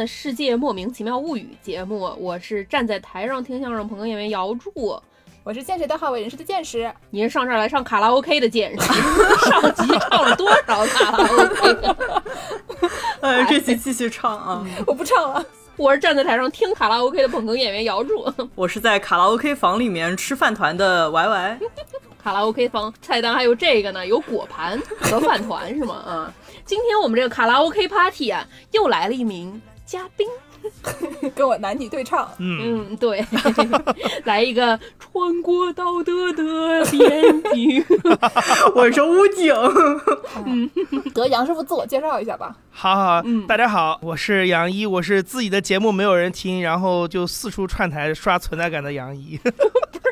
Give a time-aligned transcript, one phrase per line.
[0.00, 4.98] 的《世界莫名其妙物语》节目，我是站在台上听相声捧哏演员姚柱，
[5.44, 8.86] 我是见识的好为人师的见识，你是上这儿来上卡拉 OK 的见识，
[9.50, 11.96] 上集唱了多少卡拉 OK？
[13.20, 14.66] 呃， 这集继续唱啊！
[14.86, 15.44] 我不唱了。
[15.76, 21.58] 我是站在台上听卡拉 OK 的捧哏演员姚柱，我是在卡拉 OK 房里面吃饭团的 Y Y。
[22.22, 25.94] 卡拉 OK 房菜单还有这个呢，有果盘和饭团是吗？
[26.06, 26.32] 啊，
[26.64, 30.24] 今天我们这个卡拉 OK party 啊，又来了一名嘉宾，
[31.34, 32.30] 跟我男女对唱。
[32.38, 33.26] 嗯，对，
[34.22, 37.84] 来一个穿过道德的边境。
[38.76, 39.52] 我是武警。
[40.46, 40.70] 嗯，
[41.12, 42.54] 得杨师傅自我介绍一下吧。
[42.70, 49.40] 好好，嗯大家好，我是杨一，我是自己的节目没有人听，然后就四处串台刷存在感的杨一。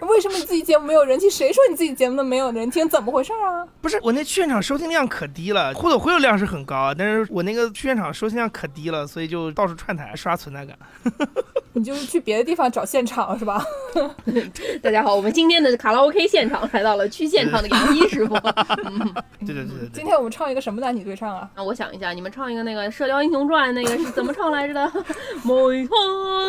[0.09, 1.29] 为什么你自己节目没有人气？
[1.31, 2.89] 谁说你自己节目都没有人听？
[2.89, 3.67] 怎么回事啊？
[3.81, 10.77] 不是我那去现场收听量可低了，互动回流量是很高，但是我那个去现场收听量可低了，所以就到处串台刷存在感。
[11.75, 13.63] 你就是去别的地方找现场是吧？
[14.83, 18.35] 大家好，我们今天的卡拉 OK 现场来到了去现场的杨一师傅。
[19.47, 19.89] 对对对对。
[19.93, 21.49] 今天我们唱一个什么男女对唱啊？
[21.55, 24.93] 那，我想一下，你们唱一个那个《射雕英雄传》那个是怎么唱来着的？
[25.45, 25.95] 某一哒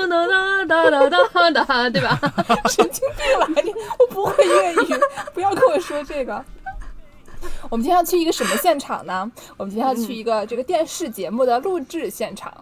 [0.10, 0.26] 哒
[0.66, 1.10] 哒哒
[1.52, 2.20] 哒哒，对吧？
[2.70, 3.74] 神经病吧你！
[4.00, 5.00] 我不会粤语，
[5.34, 6.44] 不要跟我说这个。
[7.70, 9.32] 我们今天要去一个什么现场呢？
[9.56, 12.54] 我们今天要去一个这个电视节目的录制现场。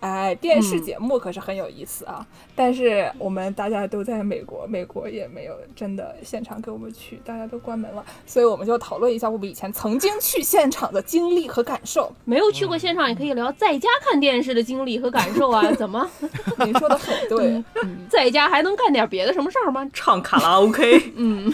[0.00, 2.26] 哎，电视节目可是很有意思啊！
[2.54, 12.12] 但是我们大家都在美国，美国也没有真的现场给我们去，大家都关门了，所以我们就讨论一下我们以前曾经去现场的经历和感受。
[12.24, 15.64] 没有去过现场也可以聊在家看电视的经历和感受啊！
[15.74, 16.08] 怎么？
[16.64, 17.64] 你说的很对，
[18.10, 19.88] 在家还能干点别的什么事儿吗？
[19.92, 21.52] 唱卡拉 OK， 嗯，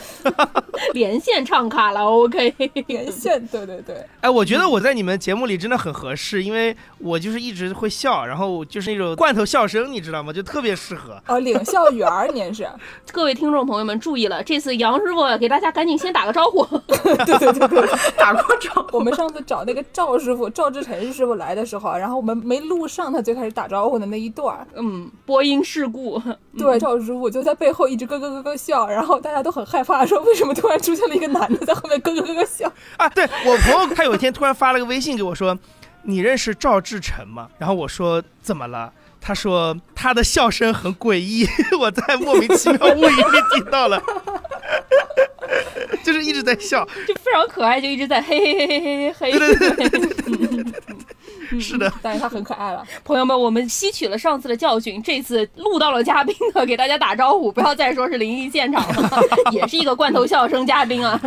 [0.92, 2.52] 连线唱卡拉 OK，
[2.88, 4.04] 连线，对对对。
[4.20, 8.40] 哎，我觉得我在你们节目里真的很合适，因为我就是一直会笑，然后。
[8.40, 10.32] 后就是那种罐头笑声，你知道吗？
[10.32, 12.68] 就特别适合哦，领校员儿您是。
[13.12, 16.66] 各位听众朋友们注意了，这次杨师傅给大家赶紧先打个招呼。
[16.88, 18.98] 对对对对，打过招呼。
[18.98, 26.20] 我们上次找那个赵师傅赵志成师傅来的时候，然后我们没录上他最开始打招呼的那一段嗯，播音事故。
[26.58, 33.08] 对，赵师傅就在背后一直咯咯咯咯笑，然后大家都很害怕，说为什么突然出现了一个男的在后面咯咯咯咯笑啊？
[33.10, 35.56] 对我朋友他有一天突然发了个微信给我说。
[36.02, 37.46] 你认识赵志成吗？
[37.58, 38.90] 然后我说怎么了？
[39.20, 41.46] 他说他的笑声很诡异，
[41.78, 44.02] 我在莫名其妙 无意里听到了，
[46.02, 49.38] 就是一直在笑，就非常可爱，就一直在嘿嘿嘿嘿嘿嘿嘿。
[49.38, 50.64] 对对对对
[51.50, 52.84] 对，是的，但是他很可爱了。
[53.04, 59.20] 朋友们，我们吸取了上次的教训，这次录到了嘉宾的，给大家打招呼，不要再说是灵异现场了，
[59.52, 61.20] 也是一个罐头笑声嘉宾啊。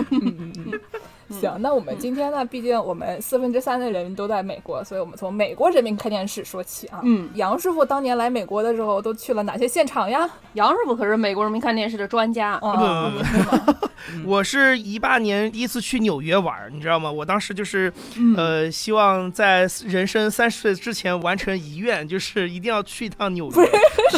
[1.40, 2.44] 行，那我们今天呢？
[2.46, 7.02] 毕竟我们四分之三的人都在美国，所以我们从美国人民看电视说起啊。
[7.04, 10.30] 嗯，杨师傅当年来美国的时候都去了哪些现场呀？
[10.54, 13.12] 杨师傅可是美国人民看电视的专家啊。
[14.26, 17.10] 我是一八年第一次去纽约玩，你知道吗？
[17.10, 17.92] 我当时就是，
[18.36, 23.66] 呃，希望在人生三十岁之前完成遗愿，就是一定要去一趟纽约。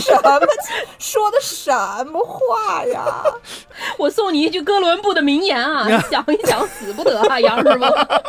[0.01, 0.39] 什么？
[0.97, 1.71] 说的什
[2.07, 3.23] 么话呀？
[3.99, 7.04] 我送你一句哥伦布的名言啊，想一想死不。
[7.05, 7.85] 得啊，杨师傅。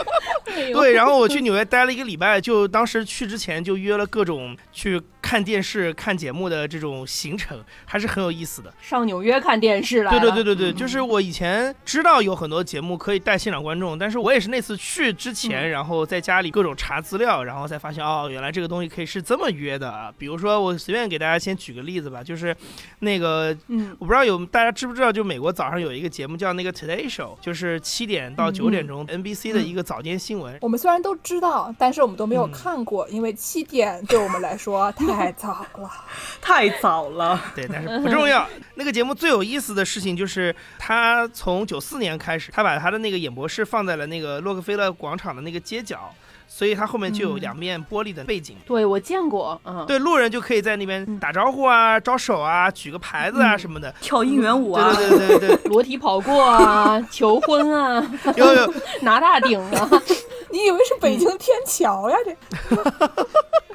[0.73, 8.73] 对，然后我去纽约待了一个礼拜，就当时去之前就约了各种去看电视、看节目的这种行程，还是很有意思的。
[8.81, 10.11] 上纽约看电视了？
[10.13, 20.15] 对对对对对，就是我以前知道有很多节目可以带现场观众，但是我也是那次去之前，然后在家里各种查资料，然后才发现哦，原来这个东西可以是这么约的。
[20.17, 22.57] 比如说，我随便给大家先举个例子吧，就是
[23.01, 30.57] 那个，嗯，我不知道有大家知不知道，就美国早上有一个节目叫那个 Today Show，就是七点到九点钟 NBC 的一个早间新闻。
[30.61, 35.91] 我们虽然都知道，但是我们都没有看过，因为七点对我们来说太早了，
[36.41, 37.41] 太早了。
[37.55, 38.47] 对，但是不重要。
[38.75, 46.13] 那个节目最有意思的事情就是，他从九四年开始，他把他的那个演播室放在了那个洛克菲勒广场的那个街角。
[46.49, 58.01] 所以它后面就有两面玻璃的背景，对我见过，嗯，对，路人就可以在那边打招呼啊、招手啊、举个牌子啊什么的，跳应援舞啊，对对对对，裸体跑过啊，求婚啊，
[58.37, 59.91] 有有 拿大顶啊，
[60.53, 62.17] 你以为是北京天桥呀？
[62.25, 62.37] 这。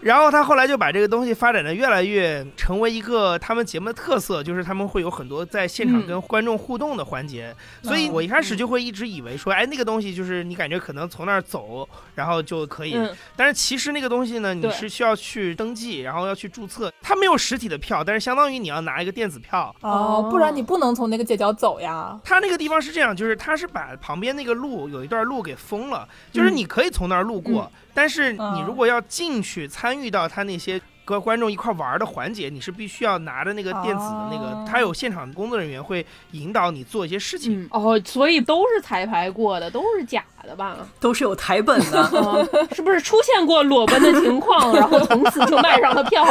[0.01, 7.56] 然后他后来就把这个东西发展的越来越成为一个他们节目的特色，就是他们会有很多在现场跟观众互动的环节。
[7.83, 12.98] 所以我一开始就会一直以为说，哎，那个东西就是你感觉可能从那儿走，然后就可以。
[13.36, 16.92] 但是其实那个东西呢，你是需要去登记，然后要去注册。
[17.01, 19.74] 它没有实体的票，但是相当于你要拿一个电子票。
[19.81, 22.19] 哦，不然你不能从那个街角走呀。
[22.24, 30.79] 它那个地方是这样，就是它是把旁边那个路有一段路给封了，就是你可以从那儿路过，但是你如果要进去参与到他那些。
[31.03, 37.67] 和观众一块玩的环节，你是必须要拿着那个电子的那个，他有现场工作人员会引导你做一些事情。
[37.69, 40.77] 哦，所以都是彩排过的，都是假的吧？
[40.99, 46.25] 都是有台本的， 是不是出现过裸奔的情况，然后从此就卖上了票？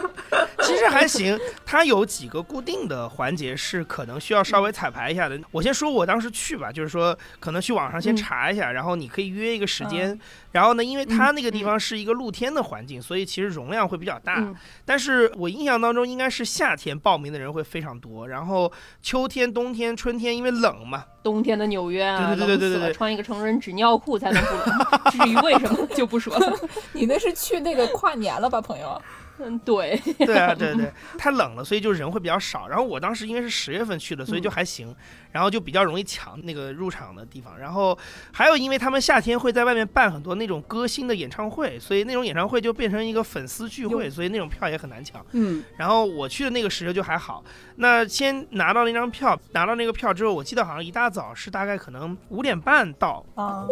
[0.62, 5.40] 其实还行，它有几个固定的环节是可能需要稍微彩排一下的。
[5.50, 10.18] 我先说我当时去吧，就是说可能去网上先查一下，然后你可以约一个时间。
[10.52, 14.46] 然后呢，因为它那个地方是一个露天的环境，所以其实容量会比较大。
[14.84, 18.70] 但是我印象当中应该是夏天报名的人会非常多，然后
[19.00, 21.04] 秋天、冬天、春天因为冷嘛。
[21.22, 24.78] 冬天的纽约啊，对对对对对，穿一个成人纸尿裤才能不冷。
[25.12, 26.56] 至于为什么就不说了。
[26.92, 29.00] 你那是去那个跨年了吧，朋友？
[29.42, 32.68] 嗯，对， 对啊，对对， 太冷了，所以就人会比较少。
[32.68, 34.94] 然后我当时因为是十月份去的，所以就还行，
[35.32, 37.58] 然后就比较容易抢那个入场的地方。
[37.58, 37.96] 然后
[38.32, 45.24] 还有，因为他们夏天会在外面办很多那种歌星的演唱会，所以那种演唱会就变成一个粉丝聚会，所以那种票也很难抢。
[45.32, 47.42] 嗯，然后我去的那个时候就还好。
[47.76, 53.24] 那先拿到那张票，拿到那个票之后，我记得好像一大早是大概可能五点半到。
[53.34, 53.66] 哦，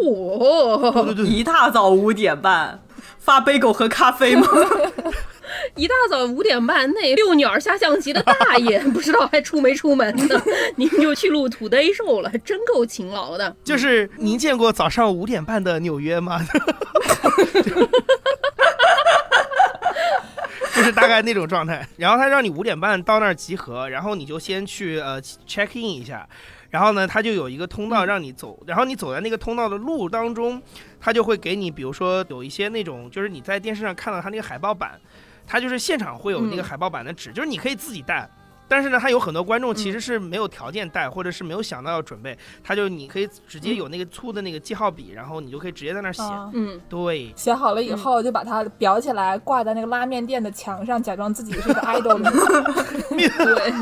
[1.04, 2.80] 对对，一大早五点半
[3.18, 4.46] 发杯狗喝咖啡吗？
[5.76, 10.42] 一大早五点半，那遛鸟下象棋的大爷 不知道还出没出门呢？
[10.76, 13.54] 您就去录土堆兽了，真够勤劳的。
[13.64, 16.40] 就是您见过早上五点半的纽约吗？
[20.74, 21.86] 就是大概那种状态。
[21.96, 26.28] 然后他让你五点半到那儿集合，然后你就先去呃 check in 一下。
[26.70, 30.62] 然后呢，他就有一个通道让你走，然后你走在那个通道的路当中，
[31.00, 35.00] 他就会给你，比如说有一些那种，就是你在电视上看到他那个海报板。
[35.48, 38.28] 它就是现场会有那个海报版的纸，就是你可以自己带。
[38.68, 46.22] 但是呢，他有很多观众其实是没有条件带，或者是没有想到要准备，他就你可以直接有那个粗的那个记号笔，然后你就可以直接在那写。
[46.52, 52.18] 嗯，对，写好了以后就把它裱起来，挂在那个拉面店的墙上，假装自己是个 idol。
[53.16, 53.72] 对，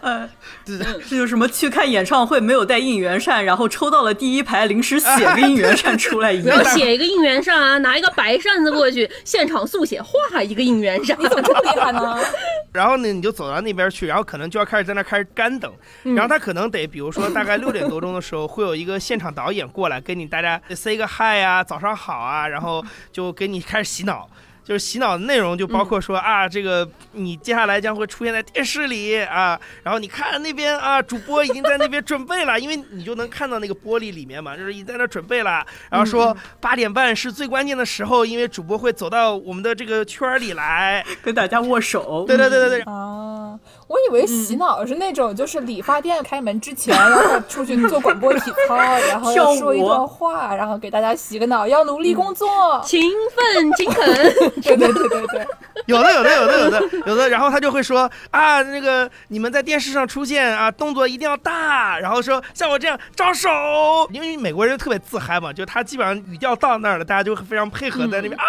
[0.00, 0.28] 嗯，
[0.64, 0.78] 对，
[1.08, 6.64] 这就什么去看演唱会没有带应援扇，然后抽到了第一排，临时写个应援扇出来一样。
[6.64, 12.18] 写一个应援扇啊，拿一个白扇子过去，现场速写画一个应援扇，你怎么这么厉害呢？
[12.72, 14.13] 然后呢，你就走到那边去。
[14.14, 15.74] 然后可能就要开始在那开始干等，
[16.04, 22.80] 然后他可能得，比如说大概六点多钟的时候，会有一个现场导演过来跟你大家 say 个 hi 啊，早上好啊，然后
[23.10, 24.30] 就给你开始洗脑。
[24.64, 35.62] 就是洗脑的内容就包括说啊，这个你接下来将会出现在电视里啊，然后你看那边啊，主播已经在那边准备了，因为你就能看到那个玻璃里面嘛，就是已经在那准备了。
[35.90, 42.24] 然后说八点半是最关键的时候，因为主播会走到我们的这个圈里来跟大家握手。
[42.26, 42.80] 对对对对对。
[42.84, 52.48] 啊，我以为洗脑是那种就是理发店开门之前 让他出去做广播体操，然后要说一段话，然后给大家洗个脑，要努力工作，
[52.84, 54.04] 勤奋勤恳。
[54.62, 55.46] 对对对对对，
[55.86, 63.50] 有的有的有的有的有的，然后他就会说啊，那个你们在电视上出现啊，动作一定要大，然后说像我这样招手，
[64.10, 68.44] 因为美国人特别自嗨嘛，就他基本上语调到那儿了，大家就非常配合在那边啊，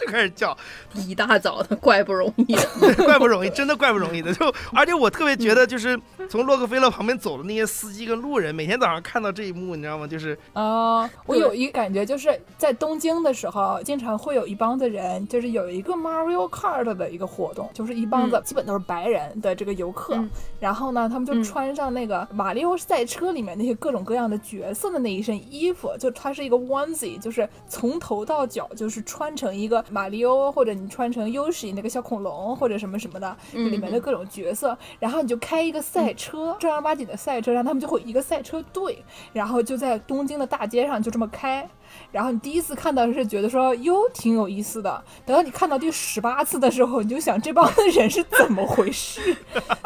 [0.00, 0.56] 就开始叫，
[0.94, 2.56] 一大早的怪不容易，
[3.04, 5.98] 怪不容易，真的怪不容易的，就而且我特别觉得就是
[6.30, 10.06] 从洛克菲勒旁边走的那些司机跟路人，每天早上看到这一幕，你知道吗？
[10.06, 15.50] 就是啊，我有一个感觉，就是在东京的时候，经常会有一帮的人，就是。
[15.50, 20.18] 有一个 Mario Kart 的一个活动，就是一帮子基本都是白人的这个游客，
[20.58, 41.68] 然后呢，他们就穿上那个马里奥赛车里面那些各种各样的角色的那一身衣服，就它是一个 onesie，就是从头到脚就是穿成一个马里奥，或者你穿成 Yoshi 那个小恐龙或者什么什么的里面的各种角色，然后你就开一个赛车，正儿八经的赛车，然后他们就会一个赛车队，然后就在东京的大街上就这么开。
[42.12, 49.36] 然后你第一次看到是觉得说哟挺有意思的，等到你看到第十八次的时候，你就想这帮人是怎么回事？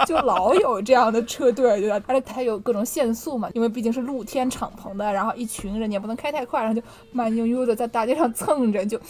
[0.07, 2.01] 就老有这样的车队，对吧？
[2.07, 9.01] 而且它有各种限速嘛，因为毕竟是露天敞篷的，然后一群人你也不能开太快，然后就慢悠悠的在大街上蹭着就。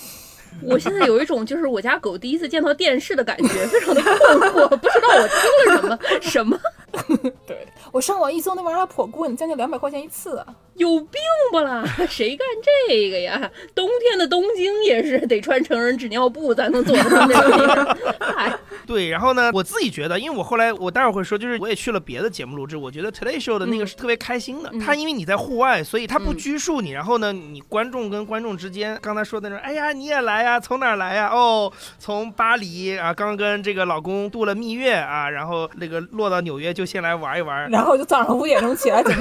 [0.62, 6.56] 我现在有一种就是我家狗第一次见到电视的感觉，非常的困惑，不知道我听了什么什么。
[7.44, 11.20] 对我上网一搜，那玩意儿还颇贵，将近两百块钱一次，有病
[11.52, 11.84] 不啦？
[12.10, 12.44] 谁干
[12.88, 13.48] 这个呀？
[13.72, 17.96] 冬天的东京也是得穿成人纸尿布才能坐上那个。
[18.36, 18.52] 哎，
[18.84, 24.70] 对，然后呢，我自己觉得，因为我后来我待会儿会说，就是我也去了别的节目录制，我觉得 Today Show 的那个嗯是特别开心的。
[24.72, 26.90] 嗯他因为你在户外，所以他不嗯拘束你。
[26.90, 30.58] 然后呢，你观众跟观众之间，刚才说的那种，哎呀，你也来呀？
[30.58, 31.28] 从哪儿来呀？
[31.32, 37.70] 哦，从巴黎啊，刚跟这个老公度了蜜月啊，然后那个落到纽约就先来玩一玩。
[37.70, 39.02] 然后就早上五点钟起来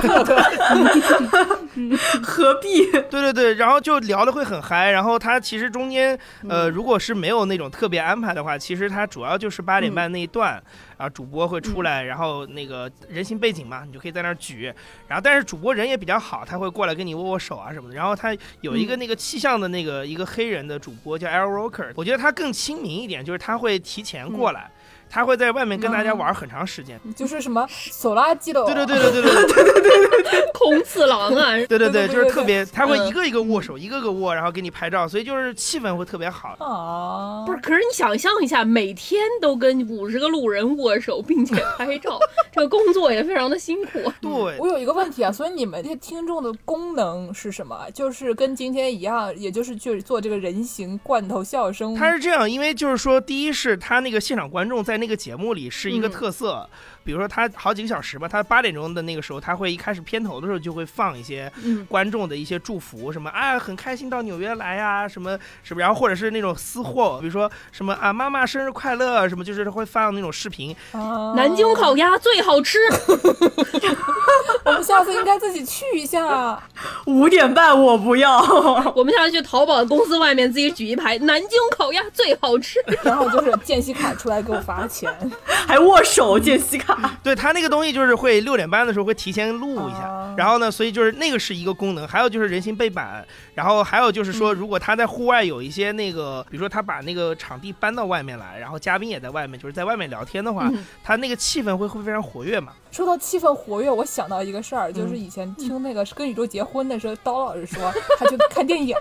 [2.23, 2.89] 何必？
[2.91, 6.17] 对对对，然后就聊的会很嗨，然后他其实中间，
[6.47, 6.71] 呃，嗯。
[6.71, 10.61] 如果是没有那种特别安排的话，其实他主要就是八点半那一段，
[10.97, 14.73] 啊，主播会出来，然后那个人形背景嘛，你就可以在那儿举，
[15.07, 24.69] 然后但是主播人也比较好，他会过来跟你握握手啊什么的，然后他有一个那个气象的那个一个黑人的主播叫 Al Roker，我觉得他更亲民一点，就是他会提前过来。
[25.13, 33.03] 他会在外面跟大家玩很长时间，就是什么手拉机的，对对对对对对对 空次郎啊，对 对对，对对对就是特别，他会嗯。
[33.07, 36.55] 一个一个握手，一个个握，然后给你拍照，所以就是气氛会特别好。
[36.59, 42.17] 啊，不是，可是你想象一下，每天都跟五十个路人握手并且拍照，
[42.51, 43.99] 这个工作也非常的辛苦。
[44.19, 44.31] 对。
[44.57, 47.77] 我，有一个问题啊，所以你们这些听众的功能是什么？
[47.93, 51.93] 就是跟今天一样，也就是去做这个人形罐头笑声。
[51.93, 56.11] 他是这样，因为就是说，第一是他那个现场观众在那个节目里是一个嗯。
[56.11, 56.69] 特色，
[57.03, 72.79] 比如说他好几个小时吧，他八点钟的那个时候，他会一开始片头的时候就会放一些嗯，观众的一些祝福，什么啊很开心到纽约来呀、什么什么，然后或者是那种私货，比如说什么啊妈妈生日快乐，什么就是会放那种视频，啊南京烤鸭最好吃。
[74.65, 76.61] 我们下次应该自己去一下。
[77.05, 78.39] 五点半我不要。
[78.95, 85.13] 我们下次去淘宝公司外面自己举一排“南京烤鸭最好吃然后就是见习卡出来给我发钱，
[85.45, 86.92] 还握手见西卡，
[87.23, 100.85] 对他那个东西就是会六点半的时候会提前录一下，啊然后呢，所以就是那个是一个功能，还有就是人形背板，然后还有就是说，如果他在户外有一些那个，比如说他把那个场地搬到外面来，然后嘉宾也在外面，就是在外面聊天的话，嗯。
[101.03, 102.73] 他那个气氛会会非常活跃嘛。
[102.91, 105.19] 说到气氛活跃，我想到一个事儿，就是嗯。
[105.19, 108.95] 以前听那个《跟宇宙结婚》的时候，刀老师说 他去看电影，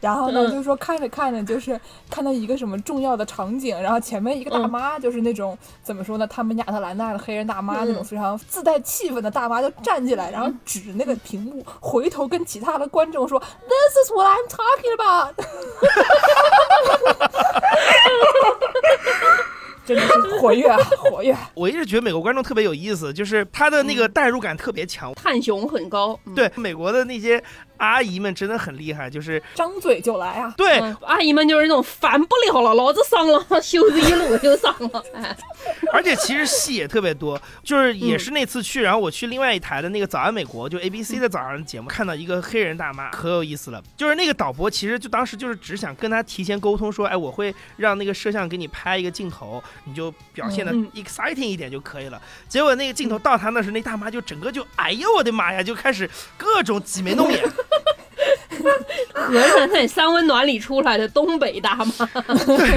[0.00, 0.50] 然后呢，嗯。
[0.50, 1.78] 就是说看着看着，就是
[2.10, 4.70] 看到一个什么重要的场景，然后前面一个大嗯。
[4.70, 8.04] 妈，就是那种怎么说呢，他们亚特兰大的黑人大妈那种嗯。
[8.04, 15.34] 非常自带气氛的大妈，就站起来，然后指那个屏幕，回头跟其他的观众说：“This is is what I'm talking about。
[19.86, 21.36] ”真的是活跃啊，活跃！
[21.52, 26.18] 我一直觉得美国观众特别有意思，就是他的那个代入感特别强。”探雄很高。
[26.24, 27.42] 嗯，对美国的那些
[27.76, 30.54] 阿姨们真的很厉害，就是张嘴就来啊！
[30.56, 35.04] 对、嗯，阿姨们就是那种烦不了了， 老子上了，袖子一撸就上了。
[35.14, 35.36] 哎，
[35.92, 43.82] 而且其实戏也特别多，就是嗯也是那次去，然后我去另外一台的那个《早安美国》，就 ABC 的早上的节目，看到一个黑人大妈，可有意思了。
[43.96, 52.20] 就是那个导播其实就当时就是只想跟他提前沟通说，哎，我会让那个摄像给你拍一个镜头，你就表现的嗯 exciting 一点就可以了。
[52.48, 57.42] 结果那个镜头到他那时，那大妈就整个就，哎呦我的妈呀，就开始各种挤眉弄眼。
[59.12, 62.08] 合着在三温暖里出来的东北大妈。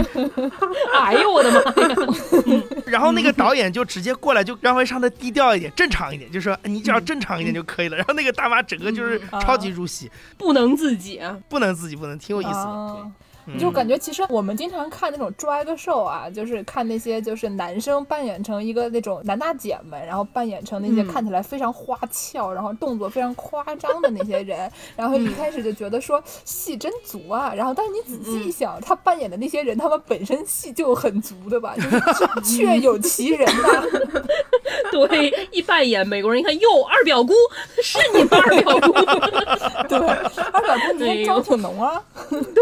[1.00, 1.96] 哎呦我的妈呀！
[2.86, 7.98] 然后那个导演就直接过来，就让会上的低调一点，正常一点，就说你只要正常一点就可以了。
[7.98, 11.38] 然后那个大妈整个就是嗯超级入戏，不能自己啊。
[11.50, 13.12] 不能自己不能，挺有意思的。
[13.60, 32.01] 就感觉其实我们经常看那种 drag show 啊，就是看那些就是男生扮演成一个那种男大姐们，然后扮演成那些嗯看起来非常花俏，然后动作非常夸张的那些人， 然后一开始就觉得说戏真足啊，然后但是你仔细一想，他扮演的那些人，他们本身戏就很足的吧， 就是
[32.44, 33.84] 确有其人呐、
[34.92, 37.34] 对，一扮演美国人一看，哟，二表姑
[37.82, 38.92] 是你们二表姑？
[39.88, 39.98] 对，
[40.51, 42.01] 二表姑你妆挺浓啊。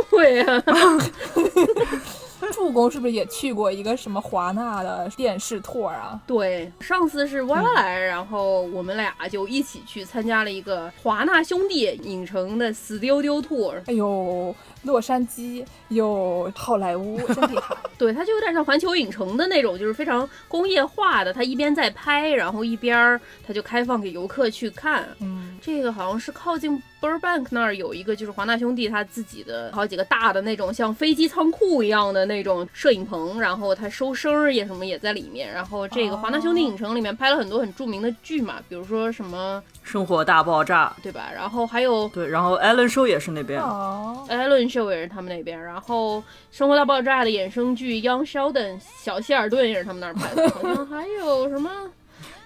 [0.10, 0.63] 对呀、
[2.53, 6.20] 助攻是不是也去过一个什么华纳的电视 tour 啊？
[6.27, 13.82] 对，上次是 Y 来，然后我们俩就一起去参加了一个华纳兄弟影城的 Studio Tour。
[13.88, 14.55] 哎呦，
[14.86, 17.75] 洛杉矶有好莱坞， 真厉害。
[17.98, 21.34] 对，它就有点像环球影城的那种，就是非常工业化的。
[21.34, 25.08] 它一边在拍，然后一边儿它就开放给游客去看。
[25.20, 35.51] 嗯，这个好像是靠近 Burbank 那儿有一个，就是华纳兄弟他自己的好几个大的那种像飞机仓库一样的那种摄影棚，然后他收声儿也什么也在里面。
[35.51, 41.30] 然后这个华纳兄弟影城里面拍了很多很著名的剧嘛，比如说什么生活大爆炸，对吧？
[41.34, 46.20] 然后还有对，然后 Ellen Show 也是那边，哦，艾伦秀也是他们那边，然后
[46.51, 51.70] 《生活大爆炸》的衍生剧《Young Sheldon》小希尔顿也是他们那儿拍的， 好像还有什么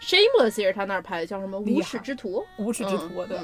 [0.07, 2.39] 《Shameless》也是他那儿拍的，叫什么《无耻之徒》。
[2.63, 3.37] 无耻之徒，对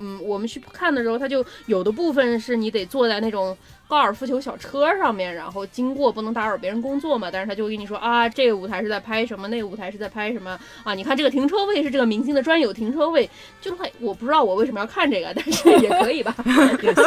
[0.00, 3.56] 嗯，我们去看的时候，他就有的部分是你得坐在那种
[3.88, 13.28] 高尔夫球小车上面，然后经过不能打扰别人工作嘛，但是他就会跟你说啊，这个舞台是在拍什么，那个舞台是在拍什么啊，你看这个停车位是这个明星的专有停车位，
[13.60, 16.34] 就会我不知道我为什么要看这个，但是 也可以吧，
[16.82, 17.04] 也行，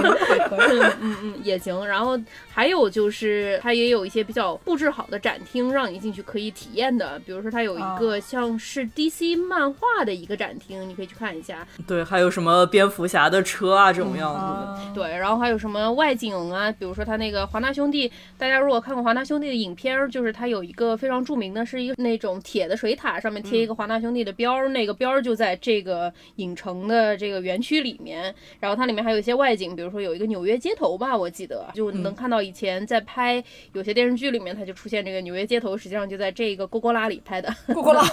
[0.52, 1.86] 嗯嗯嗯也行。
[1.86, 2.18] 然后
[2.50, 11.68] 还有就是它也有一些比较布置好的展厅，让你进去可以体验的，比如说它有一个像是 DC 漫画的一个展厅，你可以去看一下。
[11.86, 14.94] 对，还有什么蝙蝠侠的车啊这种样子的。
[14.94, 16.69] 对，然后还有什么外景啊？
[16.72, 28.34] 比如说他那个华纳兄弟，大家如果看过华纳兄弟的影片，就是他有一个非常著名的，是一个那种铁的水塔，上面贴一个华纳兄弟的标儿，那个标儿就在这个影城的这个园区里面。
[28.60, 37.54] 然后它里面还有一些外景，比如说有一个纽约街头吧，我记得就能看到以前在拍有些电视剧里面，它就出现这个纽约街头，实际上就在这个勾勾拉里拍的。
[37.74, 38.04] 勾勾拉，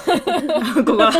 [0.84, 1.10] 勾勾拉，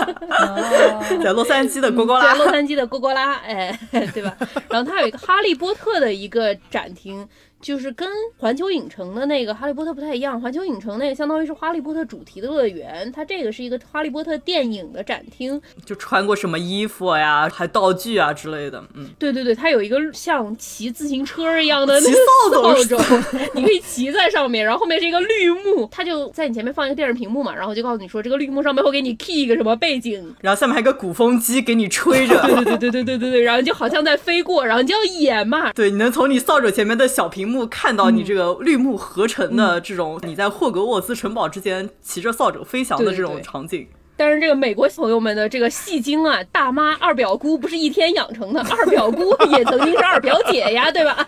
[1.23, 3.78] 在洛杉矶的勾勾拉，在洛杉矶的勾勾拉，哎，
[4.14, 4.37] 对吧？
[4.69, 7.25] 然后它有一个哈利波特的一个展厅。
[7.61, 8.09] 就是跟
[8.39, 22.17] 环球影城的那个哈利波特不太一样，环球影城那个相当于是哈利波特主题的乐园，它这个是一个哈利波特电影的展厅，就穿过什么衣服呀，还道具啊之类的，嗯，对对对，它有一个像骑自行车一样的那个
[22.53, 37.67] 扫帚，你可以骑在上面，然后后面是一个绿幕，它就在你前面放一个电视屏幕嘛，然后就告诉你说这个绿幕上面会给你 key 一个什么背景，然后下面还有个鼓风机给你吹着，对对对对对对对对，然后就好像在飞过，然后你就要演嘛，对，你能从你扫帚前面的小屏幕。
[37.67, 43.87] 看到你这个绿幕合成的这种，你在霍格沃兹城堡之间骑着扫帚飞翔的这种场景。
[44.19, 51.26] 但是这个美国朋友们的这个戏精啊，大妈二表姑不是一天养成的，二表姑也曾经是二表姐呀，对吧？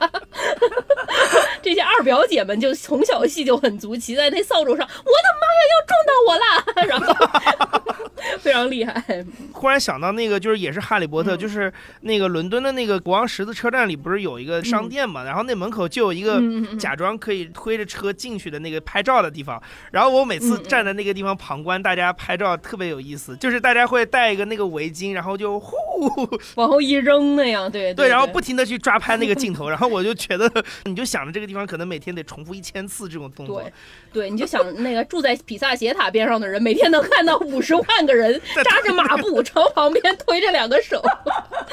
[1.69, 6.49] 这些二表姐们就从小戏就很足，骑在那扫帚上，我的妈呀，要撞到我了，
[6.89, 7.93] 然后
[8.41, 9.23] 非常厉害。
[9.53, 11.71] 忽然想到那个，就是也是哈利波特，就是
[12.01, 16.41] 那个伦敦的那个国王十字车站里不是有一个商店嘛，然后那门口就有一个
[16.79, 22.79] 假装可以推着车进去的那个拍照的地方，然后我每次站在那个地方旁观大家拍照，特。
[22.79, 25.75] 特别有意思，就是大家会戴一个那个围巾，然后就呼
[26.55, 30.49] 往后一扔那样，对对，然后不停的去抓拍那个镜头，然后我就觉得，
[30.87, 33.73] 你就想着这个地方可能每天得重复一千次这种动作，对
[34.13, 41.03] 对，你就想那个住在比萨斜塔边上的人，每天能看到五十万个人 扎着马步朝旁边推着两个手，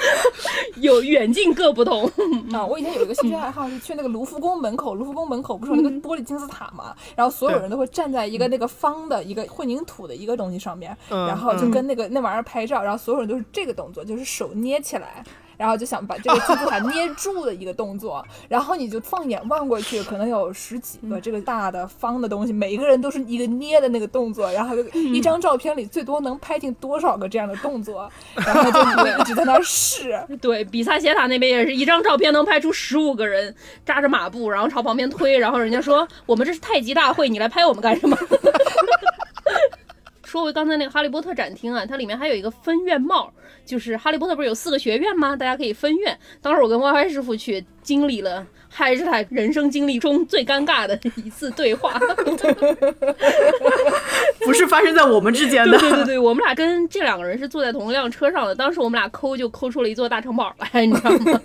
[0.82, 2.06] 有远近各不同
[2.54, 2.66] 啊。
[2.66, 10.96] 我以前有一个兴趣爱好是去那个卢浮宫门口，卢浮宫门口不是有那个玻璃金字塔嘛，然后所有人都会站在一个那个方的一个混凝土的一个东西上面。
[11.10, 15.24] 然后就跟那个那玩意儿拍照，然后所有人都是这个动作，就是手捏起来。
[15.58, 28.80] 然后就想把这个金字塔捏住的一个动作， 然后你就放眼望过去，可能有十几个这个大的方的东西，每一个人都是一个捏的那个动作，然后一张照片里最多能拍进多少个这样的动作， 然后就
[29.20, 30.20] 一直在那试。
[30.42, 33.54] 对比萨斜塔那边也是一张照片能拍出十五个人
[33.86, 38.18] 扎着马步，然后朝旁边推，然后人家说我们这是太极大会，你来拍我们干什么？
[40.36, 43.32] 说回刚才那个哈利波特展厅啊，它里面还有一个分院帽，
[43.64, 45.34] 就是哈利波特不是有四个学院吗？
[45.34, 46.20] 大家可以分院。
[46.42, 48.46] 当时我跟 YY 师傅去，经历了。
[48.78, 51.98] 还是他人生经历中最尴尬的一次对话，
[54.44, 55.78] 不是发生在我们之间的。
[55.78, 58.54] 对对对，我们俩跟这两个人是坐在同一辆车上的。
[58.54, 61.40] 当时我们俩抠就抠出了一座大城堡来，你知道吗？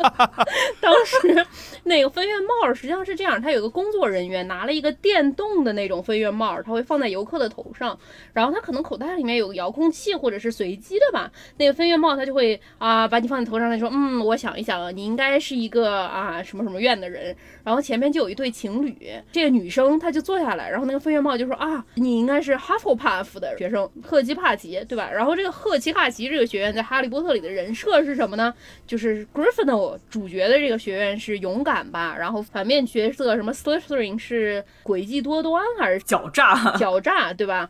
[0.80, 1.46] 当时
[1.84, 7.98] 那个分院帽实际上是这样，他有个工作人员拿了一个电动的那种分院帽，他会放在游客的头上，
[8.32, 11.30] 然后他可能口袋里面有个遥控器或者是随机的吧。
[11.58, 16.42] 那个分院帽他就会啊把你放在头上，他说嗯，我想一想，你应该是一个啊。
[16.46, 18.96] 什么什么院的人，然后前面就有一对情侣，
[19.32, 25.10] 这个女生她就坐下来，然后那个飞月帽就说啊，你应该是哈佛帕夫的学生，赫奇帕奇，对吧？
[25.12, 28.54] 然后这个赫奇帕奇这个学院在哈利波特里的人设是什么呢？
[28.86, 36.54] 就是 Griffindor 主角的这个学院是勇敢吧，然后反面角色什么 Slytherin 是诡计多端还是狡诈？
[36.76, 37.68] 狡诈，对吧？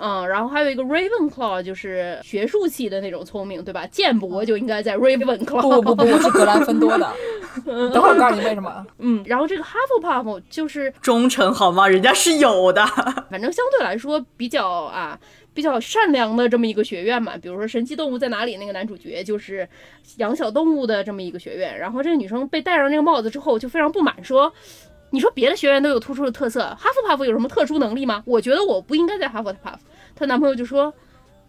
[0.00, 3.86] 嗯，然后还有一个 Ravenclaw，就是学术系的那种聪明，对吧？
[3.86, 5.60] 剑博就应该在 Ravenclaw。
[5.60, 7.06] 不不不，我是格兰芬多的。
[7.92, 8.86] 等会儿告诉你为什么。
[8.98, 11.86] 嗯，然后这个 Hufflepuff 就是忠诚，好吗？
[11.86, 12.84] 人家是有的。
[13.28, 15.18] 反正相对来说比较啊，
[15.52, 17.36] 比较善良的这么一个学院嘛。
[17.36, 19.68] 比如说《神奇动物在哪里》那个男主角就是
[20.16, 21.78] 养小动物的这么一个学院。
[21.78, 24.52] 然后这个女生被戴上这个帽子之后就非常不满，说。
[25.12, 28.22] 你说别的学院都有突出的特色，哈佛帕夫有什么特殊能力吗？
[28.24, 29.78] 我觉得我不应该在哈佛帕夫。
[30.20, 30.92] 她男朋友就说，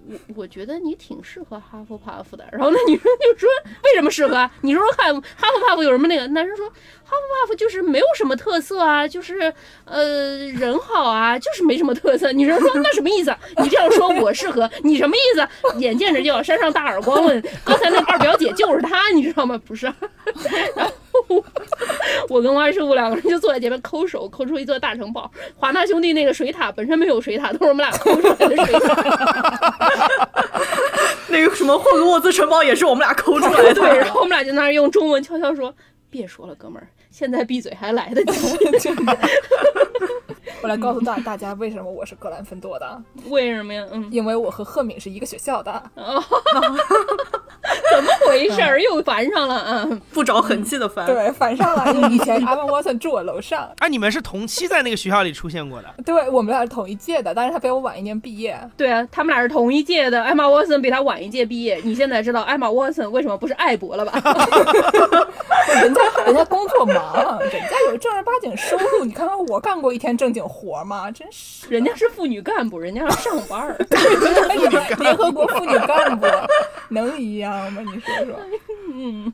[0.08, 2.46] 我我觉得你挺适合哈佛帕夫的。
[2.54, 3.50] 然后那女生就说，
[3.84, 4.50] 为什么适合？
[4.62, 6.26] 你说说看，哈佛帕夫有什么那个？
[6.30, 6.74] 男生说，哈
[7.10, 9.54] 佛帕夫就是没有什么特色啊，就是
[9.84, 12.32] 呃人好啊，就是没什么特色。
[12.32, 13.36] 女生说，那什么意思？
[13.62, 15.78] 你这样说我适合，你什么意思？
[15.80, 17.42] 眼见着就要扇上大耳光了。
[17.66, 19.60] 刚才那二表姐就是她，你知道吗？
[19.68, 19.92] 不是。
[22.30, 25.30] 我跟王师傅两个人就坐在前面抠手，抠出一座大城堡。
[25.56, 30.28] 华纳兄弟那个水塔本身没有水塔，都是我们俩抠出来的水塔。
[31.30, 33.74] 那个什么霍格沃兹城堡也是我们俩抠出来的。
[33.80, 35.74] 对，然后我们俩就在那儿用中文悄悄说
[36.10, 38.58] ：“别说了，哥们儿，现在闭嘴还来得及。
[40.64, 43.84] 我来告诉大大家为什么我是格兰芬多的，”为什么呀？
[43.92, 45.82] 嗯，因为我和赫敏是一个学校的。
[47.92, 48.80] 怎么回事儿？
[48.80, 49.88] 又烦上了啊！
[50.14, 51.06] 不着痕迹的烦。
[51.08, 52.10] 对，烦上了。
[52.10, 53.70] 以前阿文沃森住我楼上。
[53.80, 55.90] 啊，你们是同期在那个学校里出现过的？
[56.06, 58.56] 对，我们俩是同一届的，但是他比我晚一年毕业。
[58.78, 60.22] 对啊，他们俩是同一届的。
[60.22, 61.82] 艾玛沃森比他晚一届毕业。
[61.84, 64.14] 你现在知道艾玛沃森为什么不是艾博了吧？
[65.82, 67.01] 人家人家工作忙，
[67.52, 69.04] 人家有正儿八经收入。
[69.06, 71.10] 你看看我干过一天正经活吗？
[71.12, 73.78] 真是，人家是妇女干部，人家要上班儿。
[75.00, 76.26] 联合国妇女干部
[76.90, 77.82] 能一样吗？
[77.82, 78.40] 你说说。
[78.94, 79.34] 嗯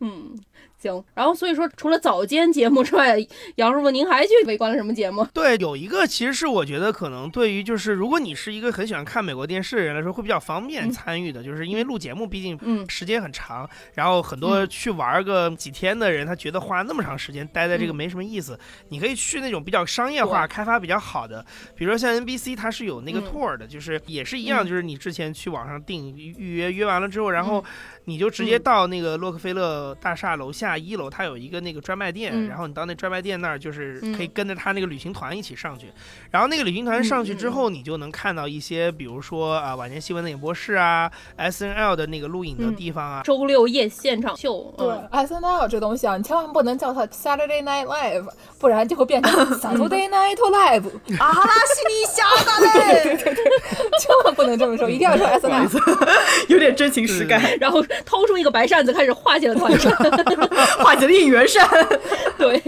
[0.00, 0.38] 嗯。
[0.80, 3.18] 行，然后所以说，除了早间节目之外，
[3.56, 5.22] 杨师傅您还去围观了什么节目？
[5.34, 21.44] 对，有一个其实是我觉得可能对于就是如果你是一个很喜欢看美国电视的人来说，会比较方便参与的，就是因为录节目毕竟时间很长，然后很多去玩个几天的人，他觉得花那么长时间待在这个没什么意思，你可以去那种比较商业化、开发比较好的，
[21.76, 27.62] 比如说像 NBC，它是有那个 tour 的，就是也是一样，就是你之前去网上订预约，约完了之后，然后。
[28.10, 35.86] 你就直接到那个洛克菲勒大厦楼下一楼，它有一个那个专卖店，然后你到那专卖店那儿，就是可以跟着他那个旅行团一起上去。
[36.32, 44.74] 然后那个旅行团上去之后，你就能看到一些，比如说啊，晚间新闻的演播室啊，S N L 的那个录影的地方啊，周六夜现场秀。
[44.76, 48.26] 对，S N L 这东西啊，你千万不能叫它 Saturday Night Live，
[48.58, 50.90] 不然就会变成 Saturday Night Live。
[51.20, 53.44] 阿拉西尼夏达嘞， 对对对，
[54.00, 55.68] 千万不能这么说，一定要说 S N L，
[56.48, 57.40] 有点真情实感。
[57.60, 57.84] 然后。
[58.06, 59.92] 掏出一个白扇子，开始化解了团扇，
[60.82, 61.68] 化解了一元扇。
[62.38, 62.60] 对，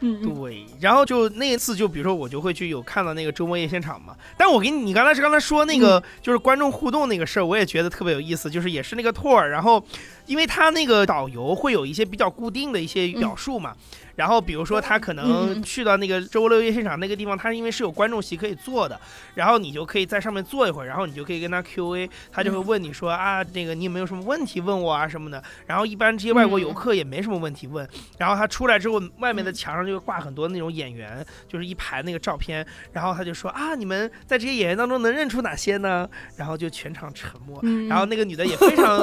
[0.00, 0.66] 对。
[0.80, 4.14] 然后就那一次，就比如说我就会去有看到那个周末夜现场嘛。
[4.36, 8.48] 但我给你，你刚才是刚才说那个就是观众互动那个事儿，我也觉得特别有意思。
[8.48, 9.82] 就是也是那个 tour，然后
[10.28, 13.74] 因为他那个导游会有一些比较固定的一些表述嘛。
[14.14, 19.00] 然后比如说他可能去到那个周六夜现场那个地方，他因为是有观众席可以坐的，
[19.36, 25.40] 然后你就可以在上面坐一会儿，然后你就可以跟他 Q A，他就会问你说啊，那个你有没有什么问题问我啊什么的。
[25.66, 27.88] 然后一般这些外国游客也没什么问题问。
[28.18, 32.66] 然后他出来之后，外面的墙上就会挂很多那种演员，就是一排那个照片。
[32.90, 36.10] 然后他就说啊，你们在这些演员当中能认出哪些呢？
[36.34, 37.62] 然后就全场沉默。
[37.88, 38.98] 然后那个女的也非常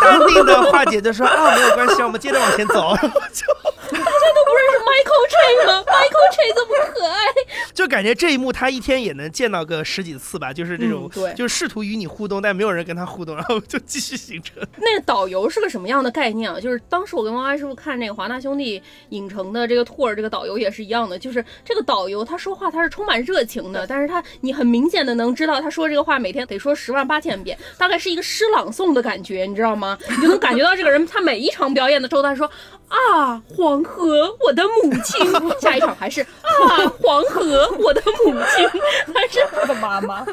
[0.00, 2.94] 淡定的化解，就说啊，没有关系，我们接着往前走。
[3.00, 4.38] 大家都。
[4.48, 4.77] 不认识
[5.18, 7.16] Michael Che 吗？Michael Che 这么可爱，
[7.74, 14.56] 就感觉这一幕他一天也能见到个十几次吧，就是这种，对，就是试图与你互动，但没有人跟他互动，然后就继续行程。
[14.78, 16.60] 那个导游是个什么样的概念啊？
[16.60, 29.98] 就是当时我跟王安师傅看那个华纳兄弟影城的这个 tour，这个导游也是一样的，就是这个导游他说话他是充满热情的，但是他你很明显的能知道他说这个话每天得说十万八千遍，大概是一个诗朗诵的感觉，你知道吗？
[30.08, 32.48] 你就能感觉到这个人他每一场表演的时候他说。
[32.88, 35.60] 啊，黄河，我的母亲。
[35.60, 38.68] 下一场还是啊，黄河，我的母亲。
[39.14, 40.24] 还是我的妈妈，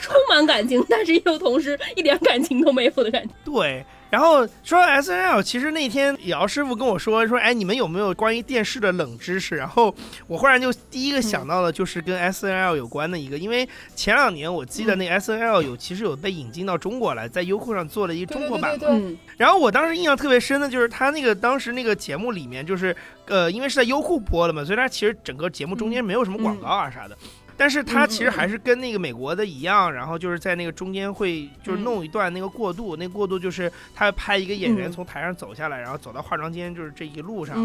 [0.00, 3.32] 充满感情，但是又同时一点感情都没有的感觉。
[3.44, 3.84] 对。
[4.14, 9.56] 然后说 S N L，其实那天姚师傅跟我说说，哎，你们有没有关于电视的冷知识？
[9.56, 9.92] 然后
[10.28, 18.78] 我忽然就第一个想到的就是跟 S N L 有关的一个，因为前两年我记得那 S N L 有其实有被引进到中国来，在优酷上做了一个中国版。
[19.36, 22.94] 然后我当时印象特别深的就是他那个当时那个节目里面，就是
[23.26, 27.18] 呃，因为是在优酷播的嘛，所以它其实整个节目中间没有什么广告啊啥的。
[27.56, 37.56] 但是它其实还是跟那个美国的一样，然后就是在那个中间会就是弄一段那个过渡，那过渡就是他拍一个演员从台上走下来，然后走到化妆间，就是这一路上，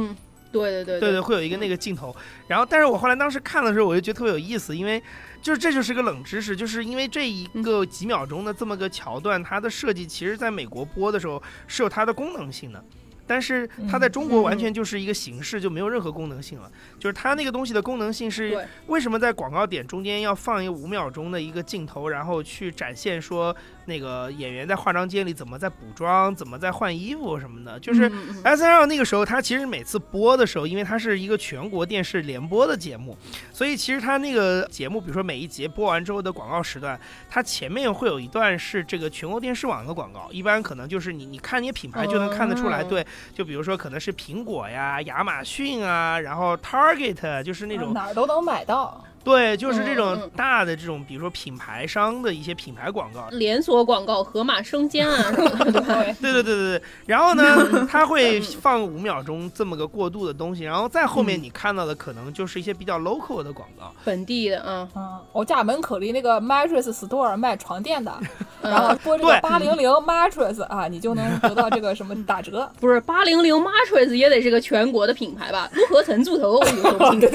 [0.51, 2.15] 对对对对对，会有一个那个镜头。
[2.47, 5.01] 然后，但是我后来当时看的时候，我就觉得特别有意思，因为
[5.41, 12.83] 就是这就是个冷知识，就是因为这一个几秒钟的这么个桥段，它的设计其实在美国播的时候是有它的功能性的。
[13.29, 16.71] 但是它在中国完全就是一个形式，就没有任何功能性了。
[16.97, 23.55] 就是它那个东西的功能性是为什么在广告点中间要放一个五秒钟的一个镜头，然后去展现说。
[23.85, 28.03] 那个演员在化妆间里怎么在补妆，怎么在换衣服什么的，就是
[28.43, 33.17] S N L 那个时候，它其实每次播的时候，因为它是一个全国电视联播的节目，
[33.51, 43.03] 所以其实它那个节目，比如说每一节播完之后的广告时段，它前面会有一段是这个全国电视网的广告，一般可能就是你你看你品牌就能看得出来，对，
[43.33, 49.03] 就比如说可能是苹果呀、亚马逊啊，然后 Target 就是那种哪儿都能买到。
[49.29, 53.27] 对，就是这嗯种嗯大的这种，比如说品牌商的一些品牌广告。
[53.31, 56.15] 连锁广告，盒马生煎啊什么的，对？
[56.19, 57.43] 对，对对对然后呢，
[57.89, 63.93] 他会放五秒钟这么个过渡的东西，然后再后面你看到的可能就是一些比较 local 的广告。
[64.03, 68.11] 本地的，嗯，嗯，我家门口离那个 mattress store 卖床垫的，
[68.63, 72.69] 嗯然后播这个八零零 mattress 啊，你就能 得到这个什么打折。
[72.79, 75.69] 不是八零零 mattress 也得是个全国的品牌吧？
[75.73, 77.27] 陆河城猪头我有说不清楚。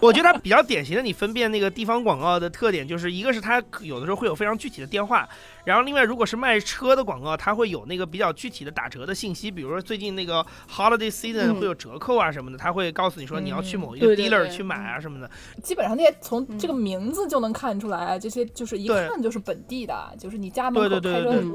[0.01, 5.29] 我觉得它比较典型的，你分辨那个地方广告的特点，就是一个是它有的时候会有非常具体的电话，
[5.63, 11.61] 然后另外如果是卖车的广告，它会有那个比较具体的打折的信息，比如说最近那个 holiday season 嗯。
[11.61, 15.29] 会有折扣啊什么的，它会告诉你说你要去某一个 dealer 去买啊什么的。
[15.61, 20.97] 基本上那些从这个名字就能看出来，这些就是一看就是本地的，就是你家门口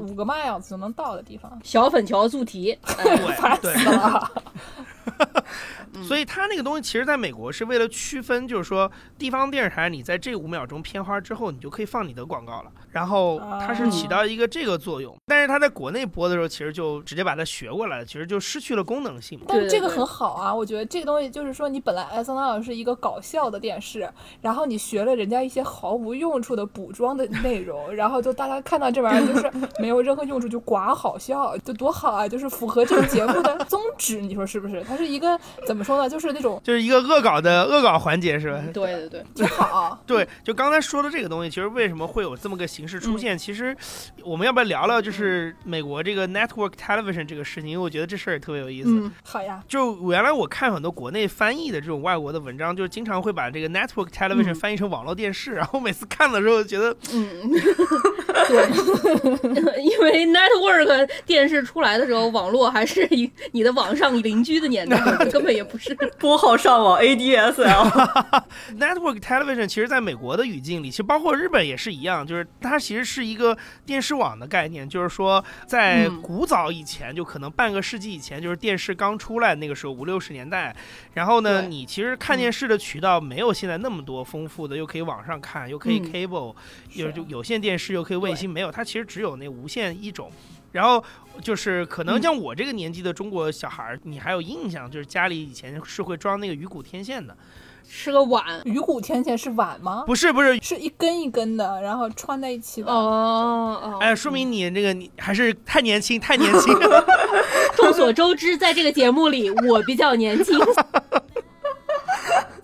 [0.05, 1.59] 五个 miles 就能到的地方。
[1.61, 4.31] 小粉桥猪蹄，哎 对对，啊，
[6.07, 15.15] 所以它那个东西其实在美国是为了区分，就是说地方电视台你在这五秒钟片花之后，你就可以放你的广告了，然后它是起到一个这个作用。
[15.25, 19.39] 但是它在国内播的时候，其实就直接把它学过来了，其实就失去了功能性。
[19.47, 24.09] 但是这个很好啊，我觉得这个东西就是说，你本来 S N L 是一个搞笑的电视，
[24.41, 32.27] 然后你学了人家一些毫无用处的补妆的内容，然后就大家看到这玩意儿就是 没有任何用处，就寡好笑，就多好啊！
[32.27, 34.83] 就是符合这个节目的 宗旨，你说是不是？
[34.83, 36.09] 它是一个怎么说呢？
[36.09, 38.61] 就是那种就是一个恶搞的恶搞环节，是吧？
[38.73, 39.99] 对对对， 挺好。
[40.05, 43.37] 对，就刚才说的这个东西，其实为什么会有这么个形式出现？
[43.37, 43.75] 其实
[44.23, 47.69] 我们要不要聊聊，就是美国这个 network television 这个事情？
[47.69, 48.89] 因为我觉得这事儿也特别有意思。
[48.89, 57.49] 嗯，好呀，就原来我看很多国内翻译的这种外国的文章，就经常会把这个 network television 嗯翻译成网络电视，然后每次看的时候觉得，嗯，
[59.53, 64.97] 对，因为 network 电视出来的时候，网络还是一 你的网上邻居的年代，
[65.31, 65.95] 根本也不是。
[66.19, 76.21] 拨号上网 ADSL，network television 其实在美国的语境里，其实包括日本也是一样，就是它其实是一个电视网的概念，就是说在嗯。
[76.21, 80.75] 古早以前，就可能半个世纪以前，就是电视刚出来那个时候五六十年代，
[81.13, 86.11] 然后呢，你其实看电视的渠道没有现在那么多丰富的，又可以网上看，又可以嗯。
[86.11, 86.53] cable，
[86.93, 87.13] 有是。
[87.13, 90.31] 就有线电视，又可以卫星，没有，它其实只有那无线一种。
[90.71, 91.03] 然后
[91.41, 97.35] 就是可能嗯像我这个年纪的中国小孩儿，你还有印象，就是家里以前是会装那个鱼骨天线的，
[97.87, 100.03] 是个碗鱼骨天线是碗吗？
[100.05, 102.91] 不是不是，是一根一根的，然后穿在一起的。
[102.91, 106.75] 哦哦，哎，说明你那个你还是太年轻，太年轻。
[107.75, 110.59] 众所周知，在这个节目里，我比较年轻。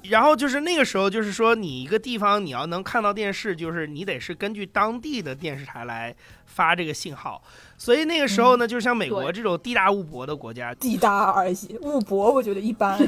[0.09, 6.13] 然后就是那个时候，就是说你一个地方你要能看到电视，就是你得是根据当地的电视台来
[6.45, 7.41] 发这个信号。
[7.77, 12.99] 所以那个时候呢，就像美国这种地大物博的国家，地大而已，物博我觉得一般。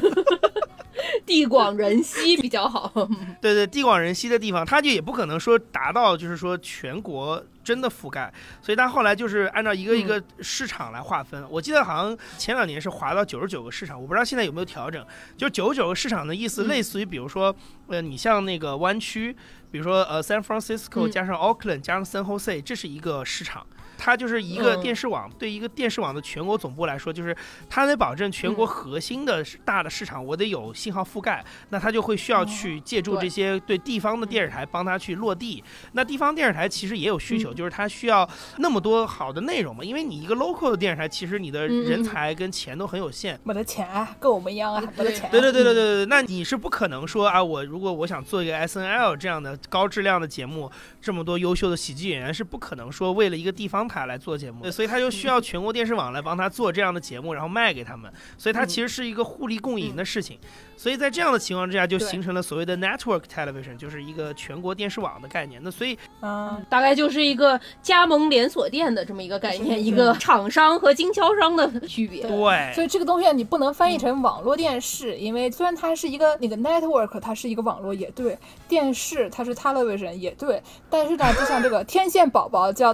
[1.26, 2.90] 地广人稀比较好。
[3.40, 8.32] 对对，地广人稀的地方，它就也不可能说达到就是说全国真的覆盖，
[8.62, 11.44] 所以它后来就是按照一个一个市场来划分。
[11.50, 15.04] 我记得好像前两年是划到九十九个市场，我不知道现在有没有调整。
[15.36, 17.54] 就九十九个市场的意思，嗯类似于比如说，
[17.88, 19.34] 呃，你像那个湾区，
[19.70, 23.66] 比如说呃 San Francisco 嗯加上 Oakland 加上 San Jose，这是一个市场。
[23.98, 27.36] 它就是一个嗯电视网，对一个电视网的全国总部来说，就是
[27.68, 35.62] 它得保证全国嗯核心的大的市场，我得有信号覆盖，那它就会需要去借助这些对地方的电视台帮它去落地。
[35.92, 38.28] 那地方电视台其实也有需求，嗯就是它需要
[38.58, 43.38] 那么多好的内容嘛，因为你一个 local 的电视台，其实你的人才跟钱都很有限。
[43.44, 45.30] 没得钱，跟我们一样啊，没得钱。
[45.30, 60.38] 对对对对对对，那你是不可能说啊，我如果我想做一个 S N L 这样的高质量的节目，这么多优秀的喜剧演员是不可能说为了一个地方台来做节目，所以他就需要全国电视网来帮他做这样的节目，然后卖给他们，所以它其实是一个互利共赢的事情。
[60.76, 65.60] 所以在这样的情况之下，就形成了所谓的 network television，就是一个全国电视网的概念。
[65.64, 72.22] 那所以嗯，大概就是一个加盟连锁店的这么一个概念，一个厂商和经销商的 区别。
[72.26, 82.92] 对所以这个东西啊你不能翻译成网络电视，因为虽然它是一个那个 network，它是一个网络也对，电视它是 television 也对，但是呢，就像这个天线宝宝叫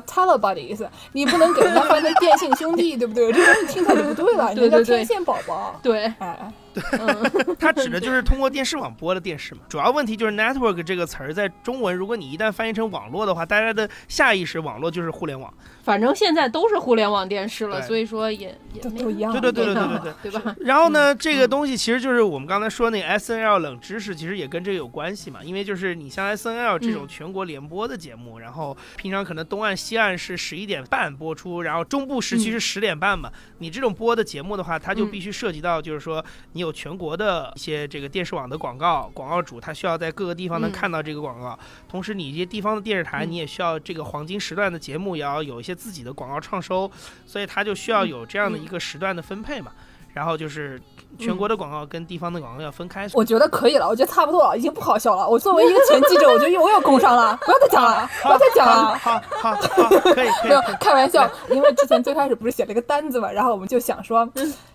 [1.12, 3.32] 你不能给人家翻成电信兄弟，对不对？
[3.32, 5.78] 这东西听起来就不对了， 对对对人家叫天线宝宝。
[5.82, 6.52] 对，哎，
[6.92, 9.60] 嗯，它指的就是通过电视网播的电视嘛。
[9.68, 15.52] 主要问题就是 network 这个词儿在中文，如果你一旦翻译成网络的话，大家的下意识网络就是互联网。
[15.82, 19.32] 反正现在都是互联网电视了，所以说也也没都都一样。
[19.32, 20.54] 对对对对对对对吧？
[20.60, 25.40] 然后呢，这个东西其实就是我们刚才说那个 S N L 冷知识，其实也跟这个有关系嘛。
[25.42, 33.30] 因为就是你像 S N L 这种嗯全国联播的节目，然后平常可能东岸西岸是十一点半播出，然后中部时区是十点半嘛。
[33.58, 40.72] 你这种播的节目的话，它就嗯必须涉及到就是说你有全国的一些这个电视网的广告，广告主他需要在各个地方能嗯。
[40.72, 43.30] 看到这个广告，同时你一些地方的电视台，嗯。
[43.30, 46.90] 你也需要这个黄金时段的节目也要有一些自己的广告创收，
[47.26, 49.72] 所以他就需要有这样的一个时段的分配嘛。
[50.14, 50.80] 然后就是
[51.18, 53.08] 全国的广告跟地方的广告要分开。
[53.14, 55.28] 我觉得可以了，我觉得差不多了，已经不好笑了。
[55.28, 58.96] 我作为一个前记者，我觉得我有工伤了，不要再讲了，不要再讲了。
[58.98, 60.64] 好好好，可以可 没有以。
[60.80, 64.28] 开玩笑，因为之前最开始不是写了一个单子嘛，然后我们就想说，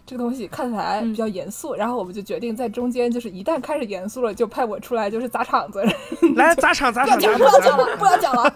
[0.05, 5.83] 这个东西看起来比较严肃，然后我们就决定在中间，就是一旦开始严肃了，就派我出来就是砸场子。
[6.35, 8.53] 来砸场砸不要讲，场砸场不要讲了，不要讲了。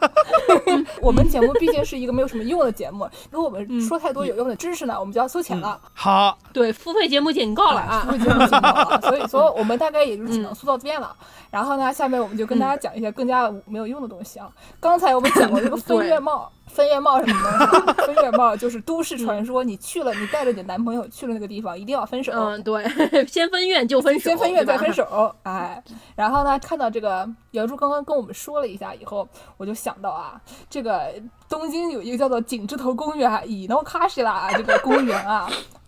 [1.01, 5.77] 我们节目毕竟是一个没有什么用的节目，如果我们说太多有用的知识呢，我们就要收钱了。
[5.93, 8.99] 好，对，付费节目警告了 啊！
[9.03, 11.15] 所以说我们大概也就只能说到这边了。
[11.49, 14.49] 然后呢，下面我们就跟大家讲一些更加没有用的东西啊。
[14.79, 18.01] 刚才我们讲过 这个分月帽，分院帽什么东西？
[18.07, 22.31] 分院帽就是都市传说，你去了，你带着你男朋友去了那个地方，一定要分手。
[22.33, 22.83] 嗯，对，
[23.27, 25.83] 先分院就分手，先分月对吧再分手，哎，
[26.15, 31.13] 然后呢，看到这个姚柱刚刚跟我们说了一下以后，我就想到啊，这个
[31.49, 35.49] 东京有一个叫做景之头公园啊，伊诺卡西拉这个公园啊，